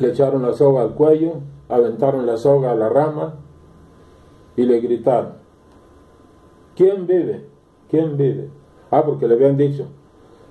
le 0.01 0.09
echaron 0.09 0.43
la 0.43 0.53
soga 0.53 0.83
al 0.83 0.95
cuello, 0.95 1.35
aventaron 1.69 2.27
la 2.27 2.37
soga 2.37 2.73
a 2.73 2.75
la 2.75 2.89
rama 2.89 3.35
y 4.57 4.65
le 4.65 4.81
gritaron, 4.81 5.33
¿quién 6.77 7.07
vive? 7.07 7.47
¿quién 7.89 8.17
vive? 8.17 8.49
Ah, 8.91 9.03
porque 9.05 9.27
le 9.27 9.35
habían 9.35 9.57
dicho, 9.57 9.87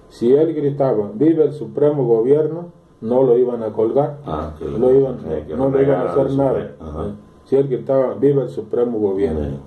si 0.09 0.33
él 0.33 0.53
gritaba, 0.53 1.11
vive 1.13 1.45
el 1.45 1.53
supremo 1.53 2.05
gobierno, 2.05 2.71
no 3.01 3.23
lo 3.23 3.37
iban 3.37 3.63
a 3.63 3.71
colgar, 3.71 4.17
Ah, 4.25 4.53
que 4.59 4.65
lo 4.65 4.93
iban, 4.93 5.17
que 5.47 5.55
no 5.55 5.69
le 5.69 5.83
iban 5.83 6.01
a 6.07 6.11
hacer 6.11 6.31
nada. 6.31 6.75
Ajá. 6.79 7.05
Eh, 7.07 7.13
Si 7.45 7.55
él 7.55 7.67
gritaba, 7.67 8.13
vive 8.13 8.43
el 8.43 8.49
supremo 8.49 8.99
gobierno. 8.99 9.57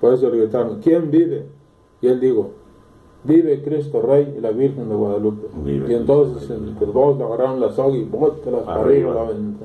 Por 0.00 0.14
eso 0.14 0.30
le 0.30 0.38
gritaron, 0.38 0.80
¿quién 0.80 1.10
vive? 1.10 1.46
Y 2.00 2.08
él 2.08 2.18
dijo, 2.20 2.50
vive 3.24 3.62
Cristo 3.62 4.00
Rey 4.02 4.34
y 4.36 4.40
la 4.40 4.50
Virgen 4.50 4.88
de 4.88 4.94
Guadalupe. 4.94 5.48
Vive 5.64 5.92
y 5.92 5.94
entonces 5.94 6.48
entre 6.50 6.86
dos 6.86 7.18
le 7.18 7.24
agarraron 7.24 7.60
la 7.60 7.70
soga 7.72 7.96
y 7.96 8.04
bótelas 8.04 8.62
para 8.62 8.80
Arriba. 8.80 9.14
la 9.14 9.20
aventó. 9.22 9.64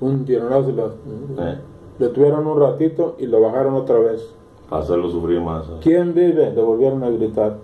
Un 0.00 0.24
tironazo 0.24 0.70
y 0.70 0.72
la- 0.74 1.52
Eh. 1.52 1.58
le 1.98 2.08
tuvieron 2.08 2.46
un 2.46 2.60
ratito 2.60 3.14
y 3.18 3.26
lo 3.26 3.40
bajaron 3.40 3.74
otra 3.74 3.98
vez. 3.98 4.32
Para 4.68 4.82
hacerlo 4.82 5.08
sufrir 5.08 5.40
más. 5.40 5.66
eh. 5.68 5.72
¿Quién 5.80 6.12
vive? 6.14 6.52
Le 6.52 6.62
volvieron 6.62 7.02
a 7.04 7.10
gritar. 7.10 7.58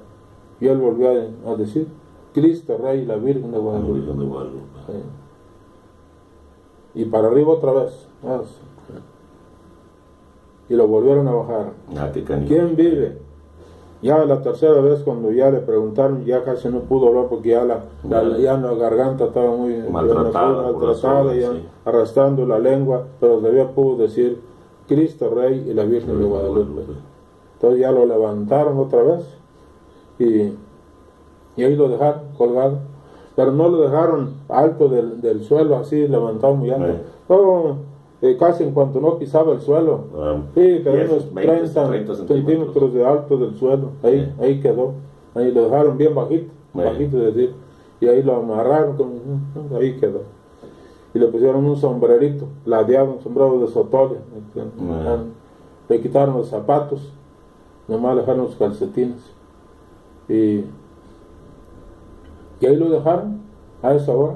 Y 0.60 0.68
él 0.68 0.78
volvió 0.78 1.08
a, 1.46 1.56
decir, 1.56 1.88
Cristo 2.32 2.78
Rey 2.80 3.00
y 3.00 3.04
la 3.04 3.16
Virgen 3.16 3.50
de 3.50 3.56
La 3.58 3.62
Guadalupe. 3.64 3.92
Virgen 3.94 4.18
de 4.20 4.24
Guadalupe. 4.24 4.58
Sí. 4.86 4.92
Y 7.00 7.04
para 7.06 7.28
arriba 7.28 7.52
otra 7.52 7.72
vez. 7.72 8.06
Ah. 8.24 8.40
Y 10.68 10.74
lo 10.74 10.86
volvieron 10.86 11.26
a 11.28 11.32
bajar. 11.34 11.72
Ah. 11.96 12.10
¿Quién 12.46 12.76
vive? 12.76 13.18
Ya 14.02 14.24
la 14.24 14.42
tercera 14.42 14.80
vez 14.80 15.00
cuando 15.04 15.30
ya 15.30 15.48
le 15.50 15.60
preguntaron, 15.60 16.24
ya 16.24 16.42
casi 16.42 16.68
no 16.68 16.80
pudo 16.80 17.08
hablar 17.08 17.26
porque 17.30 17.50
ya 17.50 17.64
la, 17.64 17.84
la- 18.08 18.36
ya 18.38 18.56
la 18.56 18.74
garganta 18.74 19.26
estaba 19.26 19.54
muy 19.54 19.74
Maltratada 20.72 21.34
ya 21.34 21.52
sí. 21.52 21.64
arrastrando 21.84 22.44
la 22.44 22.58
lengua, 22.58 23.04
pero 23.20 23.36
todavía 23.38 23.68
pudo 23.70 23.98
decir 23.98 24.40
Cristo 24.88 25.30
Rey 25.32 25.66
y 25.68 25.72
la 25.74 25.84
Virgen 25.84 26.18
de 26.18 26.24
Guadalupe. 26.24 26.82
Entonces 27.54 27.80
ya 27.80 27.92
lo 27.92 28.04
levantaron 28.04 28.76
otra 28.78 29.02
vez 29.02 29.24
y, 30.18 30.52
y 31.56 31.64
ahí 31.64 31.76
lo 31.76 31.88
dejaron 31.88 32.22
colgado. 32.36 32.78
Pero 33.36 33.52
no 33.52 33.68
lo 33.68 33.78
dejaron 33.82 34.34
alto 34.48 34.88
del, 34.88 35.20
del 35.20 35.44
suelo, 35.44 35.76
así 35.76 36.06
levantado 36.08 36.54
muy 36.54 36.70
alto. 36.70 36.86
Sí. 36.88 36.98
Oh, 37.28 37.76
eh, 38.22 38.36
casi 38.38 38.62
en 38.62 38.72
cuanto 38.72 39.00
no 39.00 39.18
pisaba 39.18 39.52
el 39.52 39.60
suelo. 39.60 40.04
Ah, 40.16 40.36
Sí, 40.54 40.60
10, 40.60 41.10
unos 41.10 41.34
20, 41.34 41.52
30, 41.52 41.88
30 41.88 42.14
centímetros 42.14 42.94
de 42.94 43.04
alto 43.04 43.36
del 43.36 43.54
suelo. 43.56 43.90
Ahí, 44.02 44.32
ahí 44.40 44.60
quedó. 44.60 44.92
Ahí 45.34 45.50
lo 45.50 45.64
dejaron 45.64 45.98
bien 45.98 46.14
bajito, 46.14 46.52
bajito 46.72 47.18
es 47.18 47.34
decir. 47.34 47.54
Y 48.00 48.06
ahí 48.06 48.22
lo 48.22 48.36
amarraron, 48.36 48.96
con, 48.96 49.76
ahí 49.76 49.96
quedó. 49.98 50.22
Y 51.14 51.18
le 51.18 51.26
pusieron 51.26 51.64
un 51.64 51.76
sombrerito, 51.76 52.46
ladeado, 52.64 53.12
un 53.12 53.20
sombrero 53.20 53.58
de 53.60 53.66
sotole. 53.68 54.16
Le 55.88 56.00
quitaron 56.00 56.36
los 56.36 56.48
zapatos, 56.48 57.12
nomás 57.88 58.14
le 58.14 58.20
dejaron 58.22 58.44
los 58.44 58.56
calcetines. 58.56 59.32
Y, 60.28 60.64
y 62.60 62.66
ahí 62.66 62.76
lo 62.76 62.88
dejaron 62.88 63.40
a 63.82 63.94
esa 63.94 64.12
hora. 64.12 64.34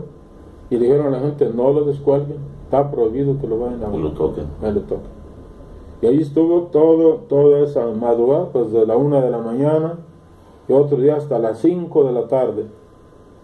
Y 0.70 0.76
le 0.76 0.86
dijeron 0.86 1.06
a 1.06 1.10
la 1.10 1.20
gente, 1.20 1.48
no 1.54 1.72
lo 1.72 1.84
descuelguen, 1.84 2.38
está 2.66 2.90
prohibido 2.90 3.38
que 3.40 3.46
lo 3.46 3.60
vayan 3.60 3.82
a 3.84 3.90
Que 3.90 3.98
lo 3.98 4.10
toquen. 4.12 4.46
Ahí 4.62 4.72
le 4.72 4.80
toca. 4.80 5.08
Y 6.02 6.06
ahí 6.06 6.20
estuvo 6.20 6.62
todo, 6.72 7.14
toda 7.28 7.60
esa 7.60 7.86
madrugada, 7.86 8.50
pues 8.52 8.72
de 8.72 8.84
la 8.84 8.96
una 8.96 9.20
de 9.20 9.30
la 9.30 9.38
mañana 9.38 9.98
y 10.68 10.72
otro 10.72 10.98
día 10.98 11.16
hasta 11.16 11.38
las 11.38 11.58
5 11.60 12.04
de 12.04 12.12
la 12.12 12.26
tarde. 12.26 12.66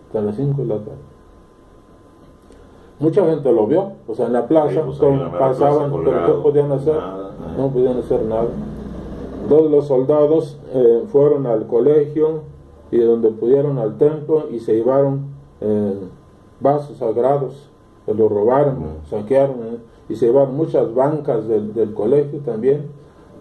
Hasta 0.07 0.21
las 0.21 0.37
5 0.37 0.62
de 0.62 0.69
la 0.69 0.76
tarde. 0.76 1.12
Mucha 2.99 3.25
gente 3.25 3.50
lo 3.52 3.67
vio, 3.67 3.93
o 4.07 4.14
sea, 4.14 4.26
en 4.26 4.33
la 4.33 4.47
plaza, 4.47 4.71
Sí, 4.71 4.81
pues, 4.85 4.99
todos 4.99 5.19
pasaban, 5.33 5.91
plaza, 5.91 6.05
pero 6.05 6.26
¿qué 6.26 6.43
podían 6.43 6.73
hacer? 6.73 6.95
Nada, 6.95 7.35
nada. 7.41 7.55
No 7.57 7.69
podían 7.71 7.99
hacer 7.99 8.23
nada. 8.23 8.49
Dos 9.49 9.62
de 9.64 9.71
los 9.71 9.87
soldados 9.87 10.59
eh, 10.73 11.05
fueron 11.09 11.47
al 11.47 11.67
colegio 11.67 12.43
y 12.91 12.99
de 12.99 13.05
donde 13.05 13.31
pudieron 13.31 13.79
al 13.79 13.99
templo 13.99 14.49
y 14.50 14.61
se 14.61 14.75
llevaron 14.75 15.33
eh, 15.61 15.95
vasos 16.61 16.99
sagrados, 16.99 17.72
se 18.06 18.14
los 18.14 18.30
robaron, 18.30 18.76
saquearon 19.09 19.56
eh, 19.62 19.78
y 20.09 20.16
se 20.16 20.26
llevaron 20.26 20.56
muchas 20.56 20.92
bancas 20.94 21.47
del, 21.49 21.73
del 21.75 21.94
colegio 21.94 22.40
también 22.40 22.87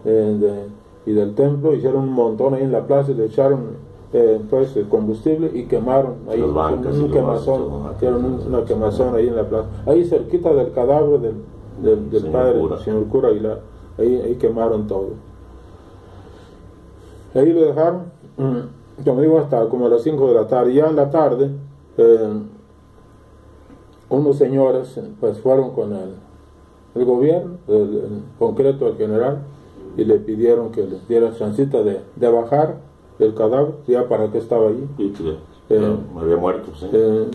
eh, 0.04 0.36
de- 0.40 0.82
y 1.10 1.14
del 1.14 1.34
templo, 1.34 1.74
hicieron 1.74 2.02
un 2.04 2.12
montón 2.12 2.54
ahí 2.54 2.62
en 2.62 2.70
la 2.72 2.86
plaza 2.86 3.10
y 3.10 3.14
le 3.14 3.24
echaron 3.26 3.92
eh, 4.12 4.40
pues 4.48 4.76
el 4.76 4.88
combustible 4.88 5.50
y 5.52 5.64
quemaron 5.64 6.14
ahí 6.28 6.40
bancas 6.54 6.96
un 6.96 7.10
quemazón, 7.10 7.62
hicieron 7.96 8.24
una 8.46 8.64
quemazón 8.64 9.14
ahí 9.16 9.26
en 9.26 9.34
la 9.36 9.48
plaza, 9.48 9.68
ahí 9.86 10.04
cerquita 10.04 10.52
del 10.54 10.70
cadáver 10.72 11.18
del, 11.20 11.34
del, 11.82 12.10
del 12.10 12.20
Señor 12.20 12.32
padre, 12.32 12.60
cura. 12.60 12.78
señor 12.78 13.04
cura 13.06 13.28
Aguilar, 13.30 13.60
ahí, 13.98 14.14
ahí 14.24 14.34
quemaron 14.36 14.86
todo. 14.86 15.08
Ahí 17.34 17.52
lo 17.52 17.62
dejaron, 17.62 18.02
mm, 18.36 19.04
como 19.04 19.20
digo, 19.22 19.38
hasta 19.38 19.66
como 19.68 19.86
a 19.86 19.88
las 19.88 20.02
5 20.02 20.28
de 20.28 20.34
la 20.34 20.46
tarde. 20.46 20.74
Ya 20.74 20.86
en 20.88 20.96
la 20.96 21.10
tarde, 21.10 21.50
eh, 21.96 22.28
unos 24.18 24.36
señores 24.36 24.98
pues 25.20 25.38
fueron 25.40 25.70
con 25.70 25.92
el, 25.92 26.14
el 26.94 27.04
gobierno, 27.04 27.58
el, 27.68 27.74
el 27.74 28.22
concreto 28.38 28.86
el 28.88 28.96
general, 28.96 29.38
y 29.96 30.04
le 30.04 30.18
pidieron 30.18 30.70
que 30.72 30.84
les 30.84 31.06
diera 31.08 31.34
chancita 31.34 31.82
de, 31.82 32.00
de 32.16 32.28
bajar 32.30 32.76
el 33.18 33.34
cadáver, 33.34 33.74
ya 33.86 34.08
para 34.08 34.30
que 34.30 34.38
estaba 34.38 34.68
allí. 34.68 34.86
Sí, 34.96 35.12
que 35.16 35.36
Eh, 35.70 35.96
había 36.18 36.36
muerto, 36.36 36.70
sí. 36.74 36.86
Eh, 36.92 37.30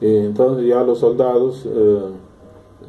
y 0.00 0.16
entonces 0.26 0.66
ya 0.66 0.82
los 0.82 0.98
soldados 0.98 1.64
eh, 1.66 2.00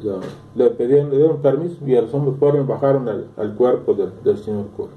ya 0.02 0.16
le 0.54 0.70
pedían, 0.70 1.08
le 1.10 1.18
dieron 1.18 1.38
permiso 1.38 1.76
y 1.86 1.94
los 1.94 2.12
hombres 2.12 2.36
fueron 2.38 2.64
y 2.64 2.66
bajaron 2.66 3.08
al, 3.08 3.28
al 3.36 3.54
cuerpo 3.54 3.94
del, 3.94 4.12
del 4.24 4.36
señor 4.38 4.66
cura. 4.76 4.90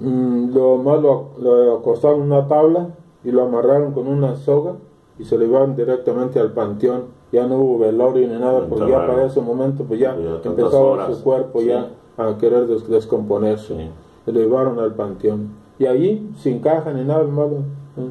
Mm, 0.00 0.54
lo 0.54 0.76
más 0.78 1.02
lo, 1.02 1.30
lo 1.40 1.76
acostaron 1.78 2.20
en 2.20 2.26
una 2.32 2.46
tabla 2.48 2.90
y 3.24 3.30
lo 3.30 3.42
amarraron 3.44 3.92
con 3.92 4.06
una 4.06 4.36
soga 4.36 4.76
y 5.18 5.24
se 5.24 5.36
lo 5.36 5.44
llevaron 5.44 5.74
directamente 5.76 6.38
al 6.40 6.52
panteón. 6.52 7.16
Ya 7.32 7.46
no 7.46 7.56
hubo 7.58 7.78
velorio 7.80 8.26
ni 8.26 8.38
nada, 8.38 8.66
porque 8.68 8.90
ya 8.90 9.06
para 9.06 9.26
ese 9.26 9.40
momento 9.40 9.84
pues 9.84 10.00
ya, 10.00 10.16
Ya 10.16 10.40
empezaba 10.44 11.12
su 11.14 11.22
cuerpo 11.22 11.60
sí. 11.60 11.66
ya 11.66 11.90
a 12.16 12.36
querer 12.38 12.66
des- 12.66 12.88
descomponerse. 12.88 13.74
Sí. 13.76 13.90
Lo 14.32 14.40
llevaron 14.40 14.78
al 14.78 14.94
panteón. 14.94 15.50
Y 15.78 15.86
allí, 15.86 16.30
sin 16.38 16.60
caja 16.60 16.92
ni 16.92 17.04
nada, 17.04 17.20
hermano, 17.20 17.64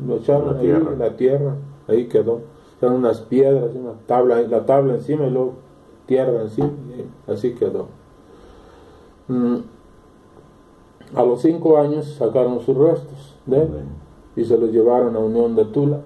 lo 0.07 0.15
echaron 0.17 0.53
La 0.53 0.59
ahí 0.59 0.65
tierra. 0.67 0.93
en 0.93 0.99
la 0.99 1.15
tierra, 1.17 1.55
ahí 1.87 2.07
quedó. 2.07 2.39
Eran 2.81 2.95
unas 2.95 3.21
piedras, 3.21 3.71
una 3.75 3.93
tabla, 4.05 4.41
la 4.43 4.65
tabla 4.65 4.93
encima 4.95 5.25
y 5.25 5.31
luego 5.31 5.53
tierra 6.05 6.41
encima, 6.43 6.69
y 7.27 7.31
así 7.31 7.53
quedó. 7.55 7.87
Mm. 9.27 9.55
A 11.15 11.23
los 11.23 11.41
cinco 11.41 11.77
años 11.77 12.05
sacaron 12.17 12.59
sus 12.61 12.77
restos 12.77 13.35
de 13.45 13.61
él 13.61 13.69
y 14.35 14.43
se 14.45 14.57
los 14.57 14.71
llevaron 14.71 15.15
a 15.15 15.19
Unión 15.19 15.55
de 15.55 15.65
Tula 15.65 16.01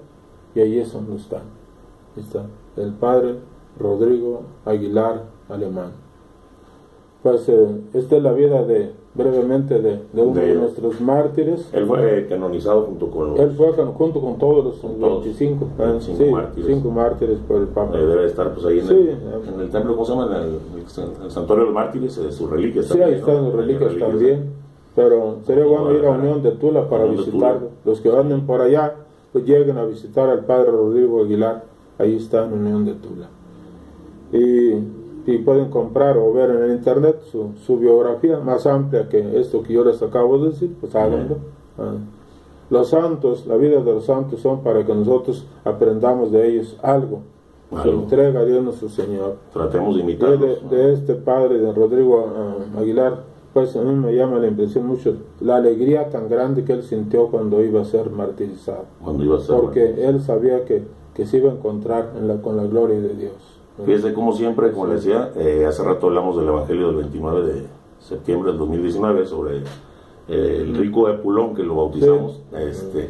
y 0.55 0.59
ahí 0.59 0.79
es 0.79 0.91
donde 0.93 1.15
están. 1.15 1.43
Está 2.17 2.45
el 2.77 2.91
padre 2.93 3.35
Rodrigo 3.79 4.41
Aguilar 4.65 5.23
Alemán. 5.49 5.91
Pues 7.23 7.47
eh, 7.49 7.67
esta 7.93 8.17
es 8.17 8.23
la 8.23 8.33
vida 8.33 8.63
de 8.63 8.91
brevemente 9.13 9.79
de, 9.79 9.99
de 10.11 10.21
uno 10.21 10.39
de, 10.39 10.47
De- 10.47 10.55
nuestros 10.55 10.99
mártires. 11.01 11.69
Él 11.71 11.85
fue 11.85 12.25
canonizado 12.27 12.83
junto 12.83 13.11
con 13.11 13.29
los. 13.31 13.39
Él 13.39 13.51
fue 13.51 13.71
junto 13.73 14.19
con 14.21 14.37
todos 14.39 14.65
los 14.65 14.75
Con 14.77 14.99
todos. 14.99 15.23
25, 15.25 15.67
ah, 15.77 15.83
25 15.83 16.23
sí, 16.23 16.31
mártires. 16.31 16.67
cinco 16.67 16.89
mártires 16.91 17.37
por 17.47 17.57
el 17.57 17.67
Papa. 17.67 17.95
eh, 17.95 18.05
debe 18.05 18.25
estar 18.25 18.51
pues 18.53 18.65
ahí 18.65 18.79
en, 18.79 18.87
Sí, 18.87 18.93
el, 18.95 19.09
eh. 19.09 19.15
en 19.53 19.59
el 19.59 19.69
templo, 19.69 19.93
¿cómo 19.93 20.05
se 20.05 20.11
llama? 20.13 20.25
En 20.37 20.43
el, 20.43 20.49
el, 20.49 21.23
el 21.25 21.31
santuario 21.31 21.65
de 21.65 21.71
los 21.71 21.75
mártires, 21.75 22.17
eh, 22.17 22.31
sus 22.31 22.49
reliquias 22.49 22.85
Sí, 22.85 22.89
también. 22.97 23.09
ahí 23.09 23.19
están 23.19 23.35
¿no? 23.35 23.41
las 23.49 23.53
reliquias 23.53 23.91
Hay 23.91 23.99
también. 23.99 24.61
Pero 24.95 25.37
sería 25.45 25.65
bueno 25.65 25.93
ir 25.93 26.05
a. 26.05 26.09
Unión 26.11 26.41
de 26.41 26.51
Tula 26.53 26.89
para. 26.89 27.05
Tula. 27.05 27.59
Los 27.85 28.01
que 28.01 28.09
anden 28.09 28.45
por 28.47 28.61
allá, 28.61 28.95
pues 29.31 29.45
lleguen 29.45 29.77
a 29.77 29.85
visitar 29.85 30.29
al 30.29 30.45
padre 30.45 30.71
Rodrigo 30.71 31.23
Aguilar. 31.23 31.63
Ahí 31.97 32.15
está 32.15 32.45
en 32.45 32.53
Unión 32.53 32.85
de 32.85 32.93
Tula. 32.93 33.29
Y, 34.33 34.73
y 35.31 35.37
pueden 35.39 35.69
comprar 35.69 36.17
o 36.17 36.33
ver 36.33 36.49
en 36.49 36.63
el 36.63 36.71
internet 36.71 37.21
su, 37.31 37.51
su 37.65 37.77
biografía 37.77 38.39
más 38.39 38.65
amplia 38.65 39.07
que 39.09 39.39
esto 39.39 39.61
que 39.63 39.73
yo 39.73 39.83
les 39.85 40.01
acabo 40.01 40.37
de 40.39 40.49
decir, 40.49 40.75
pues 40.79 40.95
háganlo. 40.95 41.37
Ah. 41.77 41.95
Los 42.69 42.89
santos, 42.89 43.45
la 43.47 43.57
vida 43.57 43.81
de 43.81 43.93
los 43.93 44.05
santos 44.05 44.39
son 44.39 44.61
para 44.63 44.85
que 44.85 44.93
nosotros 44.95 45.45
aprendamos 45.65 46.31
de 46.31 46.47
ellos 46.47 46.77
algo. 46.81 47.19
se 47.83 47.89
entrega 47.89 48.39
a 48.39 48.45
Dios 48.45 48.63
nuestro 48.63 48.87
Señor. 48.87 49.35
Tratemos 49.51 49.95
de 49.95 50.03
De, 50.03 50.09
imitarlos. 50.09 50.69
de 50.69 50.93
este 50.93 51.15
padre, 51.15 51.59
de 51.59 51.73
Rodrigo 51.73 52.25
ah, 52.33 52.79
Aguilar, 52.79 53.23
pues 53.53 53.75
a 53.75 53.81
mí 53.81 53.93
me 53.93 54.15
llama 54.15 54.39
la 54.39 54.47
impresión 54.47 54.85
mucho 54.87 55.15
la 55.41 55.57
alegría 55.57 56.09
tan 56.09 56.29
grande 56.29 56.63
que 56.63 56.73
él 56.73 56.83
sintió 56.83 57.27
cuando 57.27 57.61
iba 57.63 57.81
a 57.81 57.85
ser 57.85 58.09
martirizado. 58.09 58.85
Cuando 59.03 59.23
iba 59.23 59.37
a 59.37 59.39
ser. 59.41 59.55
Porque 59.59 60.05
él 60.07 60.21
sabía 60.21 60.63
que, 60.65 60.83
que 61.13 61.25
se 61.25 61.37
iba 61.37 61.51
a 61.51 61.55
encontrar 61.55 62.13
en 62.17 62.27
la, 62.27 62.41
con 62.41 62.55
la 62.57 62.63
gloria 62.63 62.99
de 62.99 63.13
Dios. 63.15 63.33
Fíjese, 63.85 64.13
como 64.13 64.33
siempre, 64.33 64.71
como 64.71 64.87
le 64.87 64.95
decía, 64.95 65.31
eh, 65.35 65.65
hace 65.67 65.83
rato 65.83 66.07
hablamos 66.07 66.37
del 66.37 66.47
Evangelio 66.47 66.87
del 66.87 66.97
29 66.97 67.41
de 67.53 67.63
septiembre 67.99 68.51
del 68.51 68.59
2019 68.59 69.25
sobre 69.25 69.57
eh, 70.27 70.57
el 70.61 70.75
rico 70.75 71.09
Epulón 71.09 71.55
que 71.55 71.63
lo 71.63 71.75
bautizamos, 71.75 72.41
este, 72.57 73.09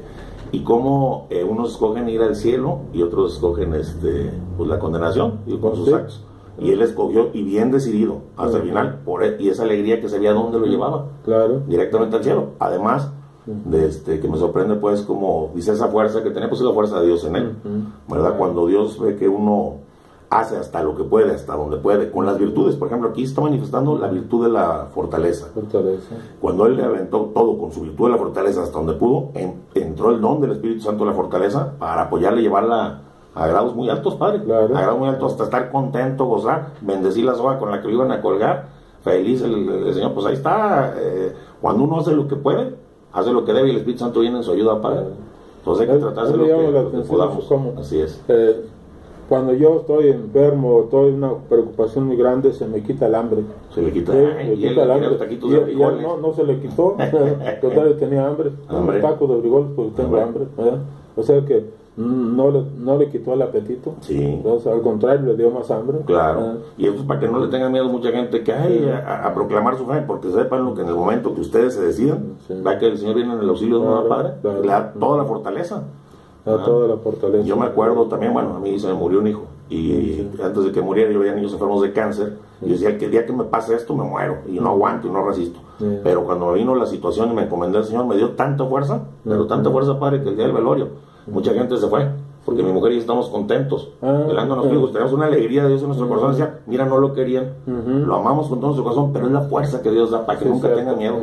y 0.51 0.63
cómo 0.63 1.27
eh, 1.29 1.43
unos 1.43 1.71
escogen 1.71 2.07
ir 2.09 2.21
al 2.21 2.35
cielo 2.35 2.79
y 2.93 3.01
otros 3.01 3.33
escogen 3.33 3.73
este, 3.73 4.31
pues, 4.57 4.69
la 4.69 4.79
condenación 4.79 5.39
y 5.45 5.57
con 5.57 5.75
sus 5.75 5.87
Sí. 5.87 5.93
actos. 5.93 6.25
Y 6.59 6.71
él 6.71 6.81
escogió, 6.81 7.29
y 7.33 7.43
bien 7.43 7.71
decidido, 7.71 8.17
hasta 8.37 8.57
el 8.57 8.63
final, 8.63 8.99
por 9.05 9.23
él, 9.23 9.37
y 9.39 9.49
esa 9.49 9.63
alegría 9.63 9.99
que 10.01 10.09
sabía 10.09 10.33
dónde 10.33 10.59
lo 10.59 10.65
llevaba 10.65 11.05
Claro. 11.23 11.61
directamente 11.67 12.17
al 12.17 12.23
cielo. 12.23 12.47
Además, 12.59 13.09
de 13.45 13.87
este, 13.87 14.19
que 14.19 14.27
me 14.27 14.37
sorprende, 14.37 14.75
pues, 14.75 15.01
como 15.01 15.49
dice 15.55 15.71
esa 15.71 15.87
fuerza 15.87 16.21
que 16.23 16.29
tenía, 16.29 16.47
pues 16.49 16.61
es 16.61 16.67
la 16.67 16.73
fuerza 16.73 16.99
de 16.99 17.07
Dios 17.07 17.23
en 17.25 17.35
él. 17.35 17.55
¿Verdad? 18.07 18.37
Cuando 18.37 18.67
Dios 18.67 18.99
ve 18.99 19.15
que 19.15 19.27
uno 19.27 19.75
hace 20.29 20.55
hasta 20.55 20.81
lo 20.83 20.95
que 20.95 21.03
puede, 21.03 21.33
hasta 21.33 21.55
donde 21.57 21.75
puede, 21.77 22.09
con 22.11 22.25
las 22.25 22.37
virtudes. 22.37 22.75
Por 22.75 22.87
ejemplo, 22.87 23.09
aquí 23.09 23.23
está 23.23 23.41
manifestando 23.41 23.97
la 23.97 24.07
virtud 24.07 24.45
de 24.45 24.49
la 24.51 24.87
fortaleza. 24.93 25.47
Fortaleza. 25.53 26.15
Cuando 26.39 26.67
él 26.67 26.77
le 26.77 26.83
aventó 26.83 27.31
todo 27.33 27.57
con 27.57 27.71
su 27.73 27.81
virtud 27.81 28.05
de 28.05 28.11
la 28.11 28.17
fortaleza 28.17 28.63
hasta 28.63 28.77
donde 28.77 28.93
pudo, 28.93 29.31
en- 29.33 29.55
entró 29.73 30.11
el 30.11 30.21
don 30.21 30.39
del 30.39 30.51
Espíritu 30.51 30.81
Santo 30.83 31.03
de 31.03 31.09
la 31.09 31.15
fortaleza 31.17 31.73
para 31.77 32.03
apoyarle 32.03 32.39
y 32.41 32.43
llevarla 32.43 33.01
a 33.35 33.47
grados 33.47 33.75
muy 33.75 33.89
altos, 33.89 34.15
padre. 34.15 34.43
Claro. 34.43 34.75
A 34.75 34.81
grados 34.81 34.99
muy 34.99 35.07
altos 35.09 35.31
hasta 35.33 35.43
estar 35.45 35.71
contento, 35.71 36.25
gozar, 36.25 36.69
bendecir 36.81 37.25
la 37.25 37.35
soga 37.35 37.57
con 37.57 37.71
la 37.71 37.81
que 37.81 37.87
lo 37.87 37.93
iban 37.93 38.11
a 38.11 38.21
colgar. 38.21 38.67
Feliz 39.03 39.41
el, 39.41 39.67
el 39.87 39.93
Señor. 39.93 40.13
Pues 40.13 40.25
ahí 40.27 40.33
está. 40.33 40.93
eh, 40.97 41.33
cuando 41.61 41.83
uno 41.83 41.99
hace 41.99 42.11
lo 42.11 42.27
que 42.27 42.35
puede, 42.35 42.75
hace 43.13 43.31
lo 43.31 43.45
que 43.45 43.53
debe 43.53 43.67
y 43.69 43.71
el 43.71 43.77
Espíritu 43.77 44.03
Santo 44.03 44.19
viene 44.19 44.37
en 44.37 44.43
su 44.43 44.51
ayuda, 44.51 44.81
padre. 44.81 45.05
Entonces 45.59 45.87
hay 45.89 45.95
que 45.95 46.01
tratarse 46.01 46.35
lo 46.37 46.43
que, 46.45 46.71
lo 46.71 46.91
que 46.91 46.97
podamos. 46.99 47.45
cómo- 47.45 47.73
Así 47.79 47.99
es. 47.99 48.21
Eh, 48.27 48.65
cuando 49.29 49.53
yo 49.53 49.77
estoy 49.77 50.09
enfermo, 50.09 50.81
estoy 50.83 51.09
en 51.09 51.15
una 51.23 51.33
preocupación 51.49 52.05
muy 52.07 52.17
grande, 52.17 52.51
se 52.51 52.65
me 52.67 52.83
quita 52.83 53.05
el 53.07 53.15
hambre. 53.15 53.43
Se 53.73 53.81
le 53.81 53.91
quita, 53.93 54.11
ay, 54.11 54.19
me 54.49 54.53
y 54.55 54.63
él 54.65 54.69
quita 54.71 54.83
el 54.83 54.91
hambre. 54.91 55.09
Y- 55.29 55.37
de 55.37 55.73
y 55.73 55.81
él 55.81 56.01
no, 56.01 56.17
no 56.17 56.33
se 56.33 56.43
le 56.43 56.59
quitó. 56.59 56.97
Total, 57.61 57.95
tenía 57.97 58.27
hambre. 58.27 58.51
Hambre. 58.67 58.97
Un 58.97 59.01
taco 59.01 59.27
de 59.27 59.39
frijoles 59.41 59.67
porque 59.75 59.91
tengo 59.95 60.17
Hambre. 60.19 60.43
hambre. 60.57 60.77
O 61.15 61.23
sea 61.23 61.45
que 61.45 61.65
no 61.97 62.49
le, 62.51 62.63
no 62.79 62.97
le 62.97 63.09
quitó 63.09 63.33
el 63.33 63.41
apetito. 63.41 63.95
Sí. 64.01 64.17
Entonces, 64.23 64.71
al 64.71 64.81
contrario, 64.81 65.27
le 65.27 65.35
dio 65.35 65.51
más 65.51 65.69
hambre. 65.71 65.99
Claro, 66.05 66.39
Ah, 66.41 66.53
y 66.77 66.85
eso 66.87 66.95
es 66.99 67.03
para 67.03 67.19
que 67.19 67.27
no 67.27 67.39
le 67.39 67.47
tengan 67.49 67.71
miedo 67.71 67.85
mucha 67.89 68.11
gente 68.11 68.43
que 68.43 68.53
hay 68.53 68.89
a, 68.89 69.27
a 69.27 69.33
proclamar 69.33 69.77
su 69.77 69.85
fe, 69.85 70.01
porque 70.07 70.31
sepan 70.31 70.63
lo 70.65 70.73
que 70.73 70.81
en 70.81 70.87
el 70.87 70.95
momento 70.95 71.33
que 71.35 71.41
ustedes 71.41 71.73
se 71.75 71.81
decidan, 71.81 72.35
Sí. 72.47 72.53
va 72.65 72.77
que 72.79 72.87
el 72.87 72.97
Señor 72.97 73.15
viene 73.15 73.33
en 73.33 73.39
el 73.39 73.49
auxilio 73.49 73.79
de 73.79 73.85
Claro, 73.85 74.07
padre, 74.07 74.29
claro. 74.41 74.61
le 74.61 74.67
da 74.67 74.93
toda 74.99 75.17
la 75.17 75.25
fortaleza. 75.25 75.83
a 76.43 76.49
Ah. 76.55 76.63
toda 76.65 76.87
la 76.87 76.97
fortaleza. 76.97 77.43
Yo 77.45 77.55
me 77.55 77.67
acuerdo 77.67 78.05
también, 78.07 78.33
bueno, 78.33 78.55
a 78.55 78.59
mí 78.59 78.79
se 78.79 78.87
me 78.87 78.95
murió 78.95 79.19
un 79.19 79.27
hijo, 79.27 79.43
y 79.69 80.27
antes 80.43 80.63
de 80.63 80.71
que 80.71 80.81
muriera 80.81 81.11
yo 81.11 81.19
veía 81.19 81.35
niños 81.35 81.53
enfermos 81.53 81.83
de 81.83 81.93
cáncer, 81.93 82.33
y 82.61 82.65
yo 82.65 82.71
decía 82.71 82.97
que 82.97 83.05
el 83.05 83.11
día 83.11 83.27
que 83.27 83.31
me 83.33 83.43
pase 83.43 83.75
esto 83.75 83.93
me 83.95 84.03
muero, 84.03 84.37
y 84.47 84.59
no 84.59 84.69
aguanto 84.69 85.07
y 85.07 85.11
no 85.11 85.23
resisto. 85.23 85.59
Sí. 85.77 85.85
Pero 86.03 86.23
cuando 86.23 86.47
me 86.47 86.55
vino 86.55 86.73
la 86.73 86.87
situación 86.87 87.29
y 87.31 87.35
me 87.35 87.43
encomendé 87.43 87.77
al 87.77 87.85
Señor, 87.85 88.07
me 88.07 88.15
dio 88.17 88.31
tanta 88.31 88.65
fuerza, 88.65 89.03
pero 89.23 89.45
tanta 89.45 89.69
fuerza, 89.69 89.99
padre, 89.99 90.23
que 90.23 90.29
el 90.29 90.35
día 90.35 90.45
del 90.45 90.55
velorio, 90.55 90.87
mucha 91.27 91.53
gente 91.53 91.77
se 91.77 91.87
fue. 91.87 92.07
Porque 92.43 92.63
mi 92.63 92.71
mujer 92.71 92.93
y 92.93 92.95
yo 92.95 93.01
estamos 93.01 93.29
contentos, 93.29 93.91
Ah, 94.01 94.23
velándonos 94.27 94.65
sí. 94.65 94.71
vivos, 94.71 94.91
tenemos 94.91 95.13
una 95.13 95.27
alegría 95.27 95.61
de 95.61 95.69
Dios 95.69 95.81
en 95.81 95.87
nuestro 95.89 96.09
corazón. 96.09 96.31
Decía, 96.31 96.59
mira, 96.65 96.85
no 96.87 96.97
lo 96.97 97.13
querían, 97.13 97.53
lo 97.67 98.15
amamos 98.15 98.47
con 98.49 98.59
todo 98.59 98.69
nuestro 98.71 98.83
corazón, 98.83 99.13
pero 99.13 99.27
es 99.27 99.31
la 99.31 99.41
fuerza 99.41 99.79
que 99.83 99.91
Dios 99.91 100.09
da 100.09 100.25
para 100.25 100.39
que 100.39 100.45
Sí, 100.45 100.51
nunca 100.51 100.73
tengan 100.73 100.97
miedo. 100.97 101.17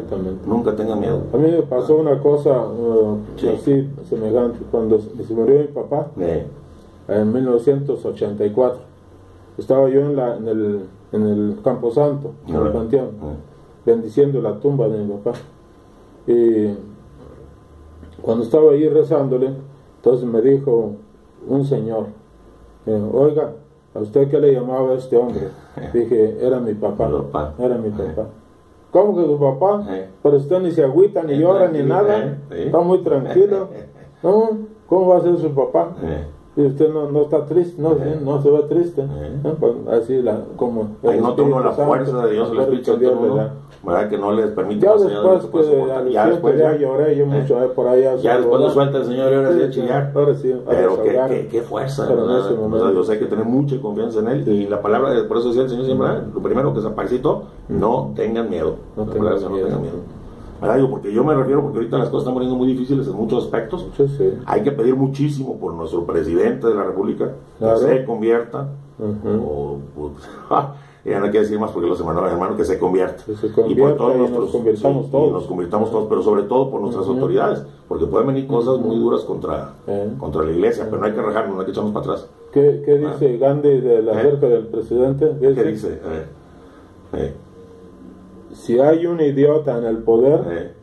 Nunca 0.47 0.77
tengan 0.77 1.01
miedo. 1.01 1.23
A 1.35 1.37
mí 1.37 1.51
me 1.51 1.63
pasó 1.63 1.97
una 1.97 2.21
cosa 2.21 2.51
uh, 2.63 3.19
Sí. 3.37 3.49
así 3.49 3.91
semejante. 4.09 4.61
Cuando 4.71 5.01
se 5.01 5.35
murió 5.35 5.59
mi 5.59 5.67
papá, 5.67 6.07
Eh, 6.21 6.47
en 7.09 7.33
1984. 7.33 8.81
Estaba 9.59 9.89
yo 9.89 10.01
en, 10.03 10.15
la, 10.15 10.37
en, 10.37 10.47
el, 10.47 10.81
en 11.11 11.27
el 11.27 11.57
Camposanto, 11.65 12.31
en 12.47 12.55
el 12.55 12.69
panteón, 12.71 13.07
eh, 13.07 13.37
bendiciendo 13.85 14.41
la 14.41 14.53
tumba 14.61 14.87
de 14.89 14.99
mi 15.03 15.13
papá. 15.15 15.33
Y 16.29 16.75
cuando 18.23 18.45
estaba 18.45 18.71
ahí 18.71 18.89
rezándole, 18.89 19.51
entonces 19.99 20.27
me 20.27 20.41
dijo 20.43 20.93
un 21.47 21.65
señor, 21.65 22.07
eh, 22.87 23.09
oiga, 23.13 23.53
¿a 23.95 23.99
usted 24.01 24.29
qué 24.29 24.41
le 24.41 24.53
llamaba 24.55 24.95
este 24.95 25.17
hombre? 25.17 25.49
Dije, 25.93 26.39
era 26.41 26.59
mi 26.61 26.75
papá, 26.75 27.09
era 27.59 27.77
mi 27.77 27.91
papá. 27.91 28.29
¿Cómo 28.91 29.17
que 29.17 29.25
tu 29.25 29.39
papá? 29.39 29.85
Pero 30.23 30.37
usted 30.39 30.61
ni 30.61 30.71
se 30.73 30.83
agüita, 30.83 31.23
ni 31.23 31.37
llora, 31.39 31.69
ni 31.69 31.83
nada. 31.83 32.19
eh. 32.51 32.65
Está 32.67 32.79
muy 32.81 32.99
tranquilo. 33.03 33.69
No, 34.23 34.49
¿cómo 34.89 35.07
va 35.11 35.19
a 35.19 35.21
ser 35.21 35.37
su 35.39 35.51
papá? 35.55 35.95
Y 36.59 36.67
usted 36.67 36.93
no, 36.93 37.09
no 37.09 37.23
está 37.23 37.47
triste, 37.47 37.81
no, 37.81 37.93
Eh. 37.93 38.19
no 38.21 38.43
se 38.43 38.51
ve 38.51 38.59
triste. 38.69 39.03
Eh. 39.03 39.41
¿no? 39.45 39.55
Pues 39.55 39.73
así 39.93 40.21
la, 40.23 40.41
como 40.57 40.89
nota 41.05 41.43
uno 41.43 41.61
la 41.61 41.71
fuerza 41.71 42.27
de 42.27 42.33
Dios, 42.33 42.51
el 42.51 42.59
Espíritu 42.59 42.97
de 42.99 43.07
Santo, 43.07 43.23
¿verdad? 43.23 43.53
¿verdad? 43.85 44.09
Que 44.11 44.19
no 44.19 44.33
les 44.33 44.47
permite 44.51 44.85
Ya 44.85 44.97
de 44.97 45.05
después 45.05 45.67
que 45.69 45.93
al 45.93 46.11
Ya 46.11 46.27
después 46.27 46.59
ya- 46.59 46.77
lloré 46.77 47.17
yo 47.17 47.27
mucho 47.27 47.63
eh, 47.63 47.69
por 47.69 47.87
allá. 47.87 48.17
Ya 48.17 48.39
después 48.39 48.61
lo 48.61 48.71
suelta 48.71 48.99
el 48.99 49.05
Señor 49.05 49.31
y 49.31 49.35
ahora 49.37 49.53
sí 49.53 49.63
a 49.63 49.71
chillar. 49.71 50.13
Ahora 50.17 50.35
sí, 50.35 50.53
Pero 50.69 51.03
qué, 51.05 51.21
qué, 51.29 51.49
qué 51.49 51.63
fuerza, 51.63 52.07
¿verdad? 52.09 52.51
O 52.61 52.77
sea. 52.79 52.91
Dios 52.91 53.09
hay 53.11 53.19
que 53.21 53.27
tener 53.27 53.45
mucha 53.45 53.81
confianza 53.81 54.19
en 54.19 54.29
Él. 54.29 54.45
Sí. 54.45 54.51
Y 54.51 54.67
la 54.67 54.83
palabra, 54.83 55.11
de- 55.13 55.23
por 55.23 55.37
eso 55.39 55.49
decía 55.49 55.63
el 55.63 55.71
Señor 55.71 55.85
siempre, 55.85 56.09
lo 56.35 56.41
primero 56.43 56.75
que 56.75 56.81
se 56.81 56.89
aparecitó, 56.89 57.45
no 57.69 58.11
tengan 58.17 58.51
miedo. 58.51 58.75
No 58.97 59.05
tengan 59.07 59.53
miedo. 59.53 59.69
¿Verdad? 60.61 60.77
Digo, 60.77 60.91
porque 60.91 61.13
yo 61.13 61.23
me 61.25 61.35
refiero, 61.35 61.63
porque 61.63 61.79
ahorita 61.79 61.99
las 61.99 62.09
cosas 62.09 62.23
están 62.23 62.35
poniendo 62.35 62.57
muy 62.57 62.69
difíciles 62.69 63.07
en 63.07 63.15
muchos 63.15 63.45
aspectos. 63.45 63.87
Sí, 63.97 64.07
sí. 64.17 64.33
Hay 64.47 64.63
que 64.63 64.73
pedir 64.73 64.97
muchísimo 64.97 65.57
por 65.59 65.73
nuestro 65.75 66.05
presidente 66.05 66.67
de 66.67 66.75
la 66.75 66.85
República 66.85 67.33
Claro. 67.59 67.79
que 67.81 67.87
se 67.87 68.05
convierta. 68.05 68.69
Ujú. 68.99 69.29
O, 69.45 69.79
o- 70.01 70.11
ya 71.05 71.21
no 71.21 71.27
hay 71.27 71.31
que 71.31 71.39
decir 71.39 71.59
más 71.59 71.71
porque 71.71 71.89
los 71.89 71.99
hermanos, 72.01 72.31
hermanos 72.31 72.57
que 72.57 72.65
se 72.65 72.79
convierta. 72.79 73.23
Que 73.25 73.35
se 73.37 73.47
y 73.47 73.75
por 73.77 73.97
todos 73.97 74.15
y 74.17 74.19
nos 74.19 74.31
nuestros 74.31 74.51
convirtamos 74.51 75.07
sí, 75.07 75.13
todos. 75.13 75.29
y 75.29 75.33
nos 75.33 75.45
convirtamos 75.45 75.91
todos, 75.91 76.07
pero 76.09 76.23
sobre 76.23 76.43
todo 76.43 76.71
por 76.71 76.81
nuestras 76.83 77.07
Ujú. 77.07 77.15
autoridades, 77.15 77.63
porque 77.87 78.05
pueden 78.07 78.27
venir 78.27 78.47
cosas 78.47 78.79
muy 78.79 78.97
duras 78.99 79.23
contra, 79.23 79.75
Eh. 79.87 80.11
contra 80.19 80.43
la 80.43 80.51
iglesia, 80.51 80.85
pero 80.91 80.99
no 81.01 81.07
hay 81.07 81.13
que 81.13 81.23
rajarnos, 81.23 81.55
no 81.55 81.61
hay 81.61 81.65
que 81.67 81.71
echarnos 81.71 81.95
para 81.95 82.05
atrás. 82.05 82.29
¿Qué, 82.53 82.83
qué 82.85 82.99
dice 82.99 83.39
Gandhi 83.39 83.81
de 83.81 84.03
la 84.03 84.13
Eh. 84.13 84.17
acerca 84.19 84.49
del 84.49 84.67
presidente? 84.67 85.33
¿Qué 85.41 85.65
dice? 85.65 85.93
Eh, 86.05 86.27
eh, 87.15 87.35
Si 88.53 88.79
hay 88.81 89.07
un 89.07 89.21
idiota 89.21 89.79
en 89.79 89.85
el 89.85 89.99
poder, 89.99 90.75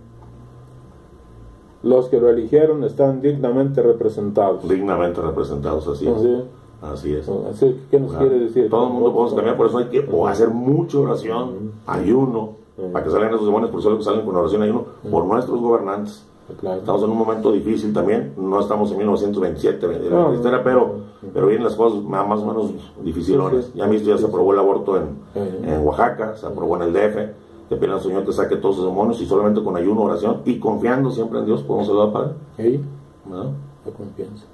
los 1.84 2.08
que 2.10 2.20
lo 2.20 2.30
eligieron 2.30 2.84
están 2.84 3.22
dignamente 3.22 3.82
representados. 3.82 4.68
dignamente 4.68 5.22
representados, 5.22 5.88
así 5.88 6.08
es. 6.08 6.14
Así, 6.16 6.44
Así 6.82 7.16
es. 7.16 7.28
así, 7.30 7.82
¿Qué 7.90 8.00
nos 8.00 8.14
quiere 8.14 8.38
decir? 8.40 8.70
Todo 8.70 8.88
el 8.88 8.94
mundo 8.94 9.12
podemos 9.12 9.34
cambiar, 9.34 9.58
por 9.58 9.68
eso 9.68 9.78
hay 9.80 9.86
que 9.86 10.08
o 10.12 10.28
hacer 10.28 10.50
mucha 10.50 11.00
oración, 11.00 11.72
ayuno, 11.88 12.58
para 12.92 13.04
que 13.06 13.12
salgan 13.12 13.34
esos 13.34 13.46
demonios, 13.46 13.72
por 13.72 13.80
eso 13.80 13.98
que 13.98 14.04
salen 14.04 14.26
con 14.26 14.36
oración 14.36 14.62
ayuno, 14.62 14.86
por 15.10 15.26
nuestros 15.26 15.60
gobernantes. 15.60 16.26
Claro. 16.60 16.78
Estamos 16.80 17.02
en 17.04 17.10
un 17.10 17.18
momento 17.18 17.52
difícil 17.52 17.92
también, 17.92 18.34
no 18.38 18.60
estamos 18.60 18.92
en 18.92 18.98
1927, 18.98 19.88
de 19.88 20.10
la 20.12 20.16
No, 20.16 20.64
pero, 20.64 20.96
pero 21.34 21.48
vienen 21.48 21.64
las 21.64 21.74
cosas 21.76 22.04
más 22.04 22.40
o 22.40 22.46
menos 22.46 22.72
dificilones. 23.04 23.66
Sí, 23.66 23.72
sí. 23.74 23.80
Ya 23.80 23.88
mismo 23.88 24.10
ya 24.10 24.18
se 24.20 24.26
aprobó 24.28 24.54
el 24.54 24.60
aborto 24.60 24.98
en, 24.98 25.04
Sí. 25.34 25.40
en 25.64 25.86
Oaxaca, 25.88 26.36
se 26.36 26.46
aprobó 26.46 26.76
en 26.76 26.84
el 26.84 26.94
DF, 26.94 27.30
que 27.70 27.76
piden 27.76 27.92
al 27.92 28.02
Señor 28.02 28.26
que 28.26 28.32
saque 28.32 28.58
todos 28.58 28.76
esos 28.76 28.88
demonios 28.88 29.22
y 29.22 29.26
solamente 29.26 29.64
con 29.64 29.76
ayuno, 29.76 30.04
oración 30.04 30.42
y 30.46 30.60
confiando 30.60 31.10
siempre 31.12 31.40
en 31.40 31.46
Dios 31.46 31.64
podemos 31.64 31.88
saludar, 31.88 32.12
Padre. 32.12 32.34
¿Y? 32.60 32.80
¿verdad? 33.26 33.52
La 33.86 33.92
confianza. 33.92 34.46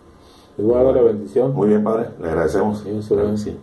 Les 0.58 0.68
voy 0.68 0.78
a 0.78 0.84
dar 0.84 0.96
la 0.96 1.02
bendición. 1.02 1.54
Muy 1.54 1.70
bien, 1.70 1.84
Padre, 1.84 2.10
le 2.20 2.28
agradecemos. 2.28 2.80
Sí, 2.80 3.02
sí. 3.36 3.58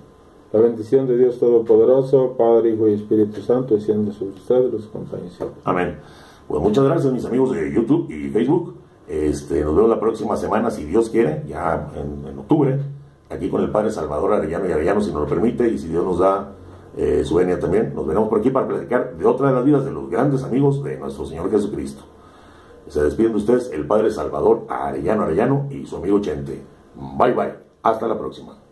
La 0.52 0.61
bendición 0.61 1.06
de 1.06 1.18
Dios 1.18 1.38
Todopoderoso, 1.38 2.34
Padre, 2.38 2.70
Hijo 2.70 2.88
y 2.88 2.94
Espíritu 2.94 3.42
Santo, 3.42 3.74
desciende 3.74 4.12
sobre 4.12 4.32
ustedes, 4.32 4.72
los 4.72 4.87
acompañe. 4.87 5.28
Amén. 5.64 5.98
Pues 6.46 6.62
muchas 6.62 6.84
gracias, 6.84 7.12
mis 7.12 7.24
amigos 7.26 7.54
de 7.54 7.70
YouTube 7.72 8.11
y 8.11 8.30
Facebook. 8.30 8.74
Este, 9.06 9.62
nos 9.62 9.74
vemos 9.74 9.90
la 9.90 10.00
próxima 10.00 10.37
semana, 10.37 10.70
si 10.70 10.84
Dios 10.84 11.11
quiere, 11.11 11.44
ya 11.46 11.90
en, 11.94 12.26
en 12.26 12.38
octubre, 12.38 12.78
aquí 13.28 13.50
con 13.50 13.62
el 13.62 13.70
Padre 13.70 13.90
Salvador 13.90 14.32
Arellano 14.34 14.66
y 14.68 14.72
Arellano, 14.72 15.00
si 15.02 15.11
nos 15.12 15.22
lo 15.22 15.26
permite, 15.26 15.68
y 15.68 15.78
si 15.78 15.88
Dios 15.88 16.04
nos 16.04 16.18
da 16.18 16.54
eh, 16.98 17.56
también. 17.61 17.94
Nos 17.94 18.06
veremos 18.06 18.28
por 18.28 18.40
aquí 18.40 18.50
para 18.50 18.66
platicar 18.66 19.16
de 19.16 19.24
otra 19.24 19.48
de 19.48 19.54
las 19.54 19.64
vidas 19.64 19.84
de 19.84 19.92
los 19.92 20.11
grandes 20.11 20.42
amigos 20.42 20.82
de 20.82 20.98
nuestro 20.98 21.24
Señor 21.24 21.50
Jesucristo. 21.50 22.02
Se 22.88 23.02
despiden 23.02 23.32
de 23.32 23.38
ustedes 23.38 23.70
el 23.72 23.87
Padre 23.87 24.11
Salvador 24.11 24.66
Arellano 24.68 25.22
Arellano 25.22 25.66
y 25.70 25.87
su 25.87 25.96
amigo 25.96 26.20
Chente. 26.20 26.62
Bye 26.94 27.32
bye. 27.32 27.54
Hasta 27.82 28.08
la 28.08 28.18
próxima. 28.18 28.67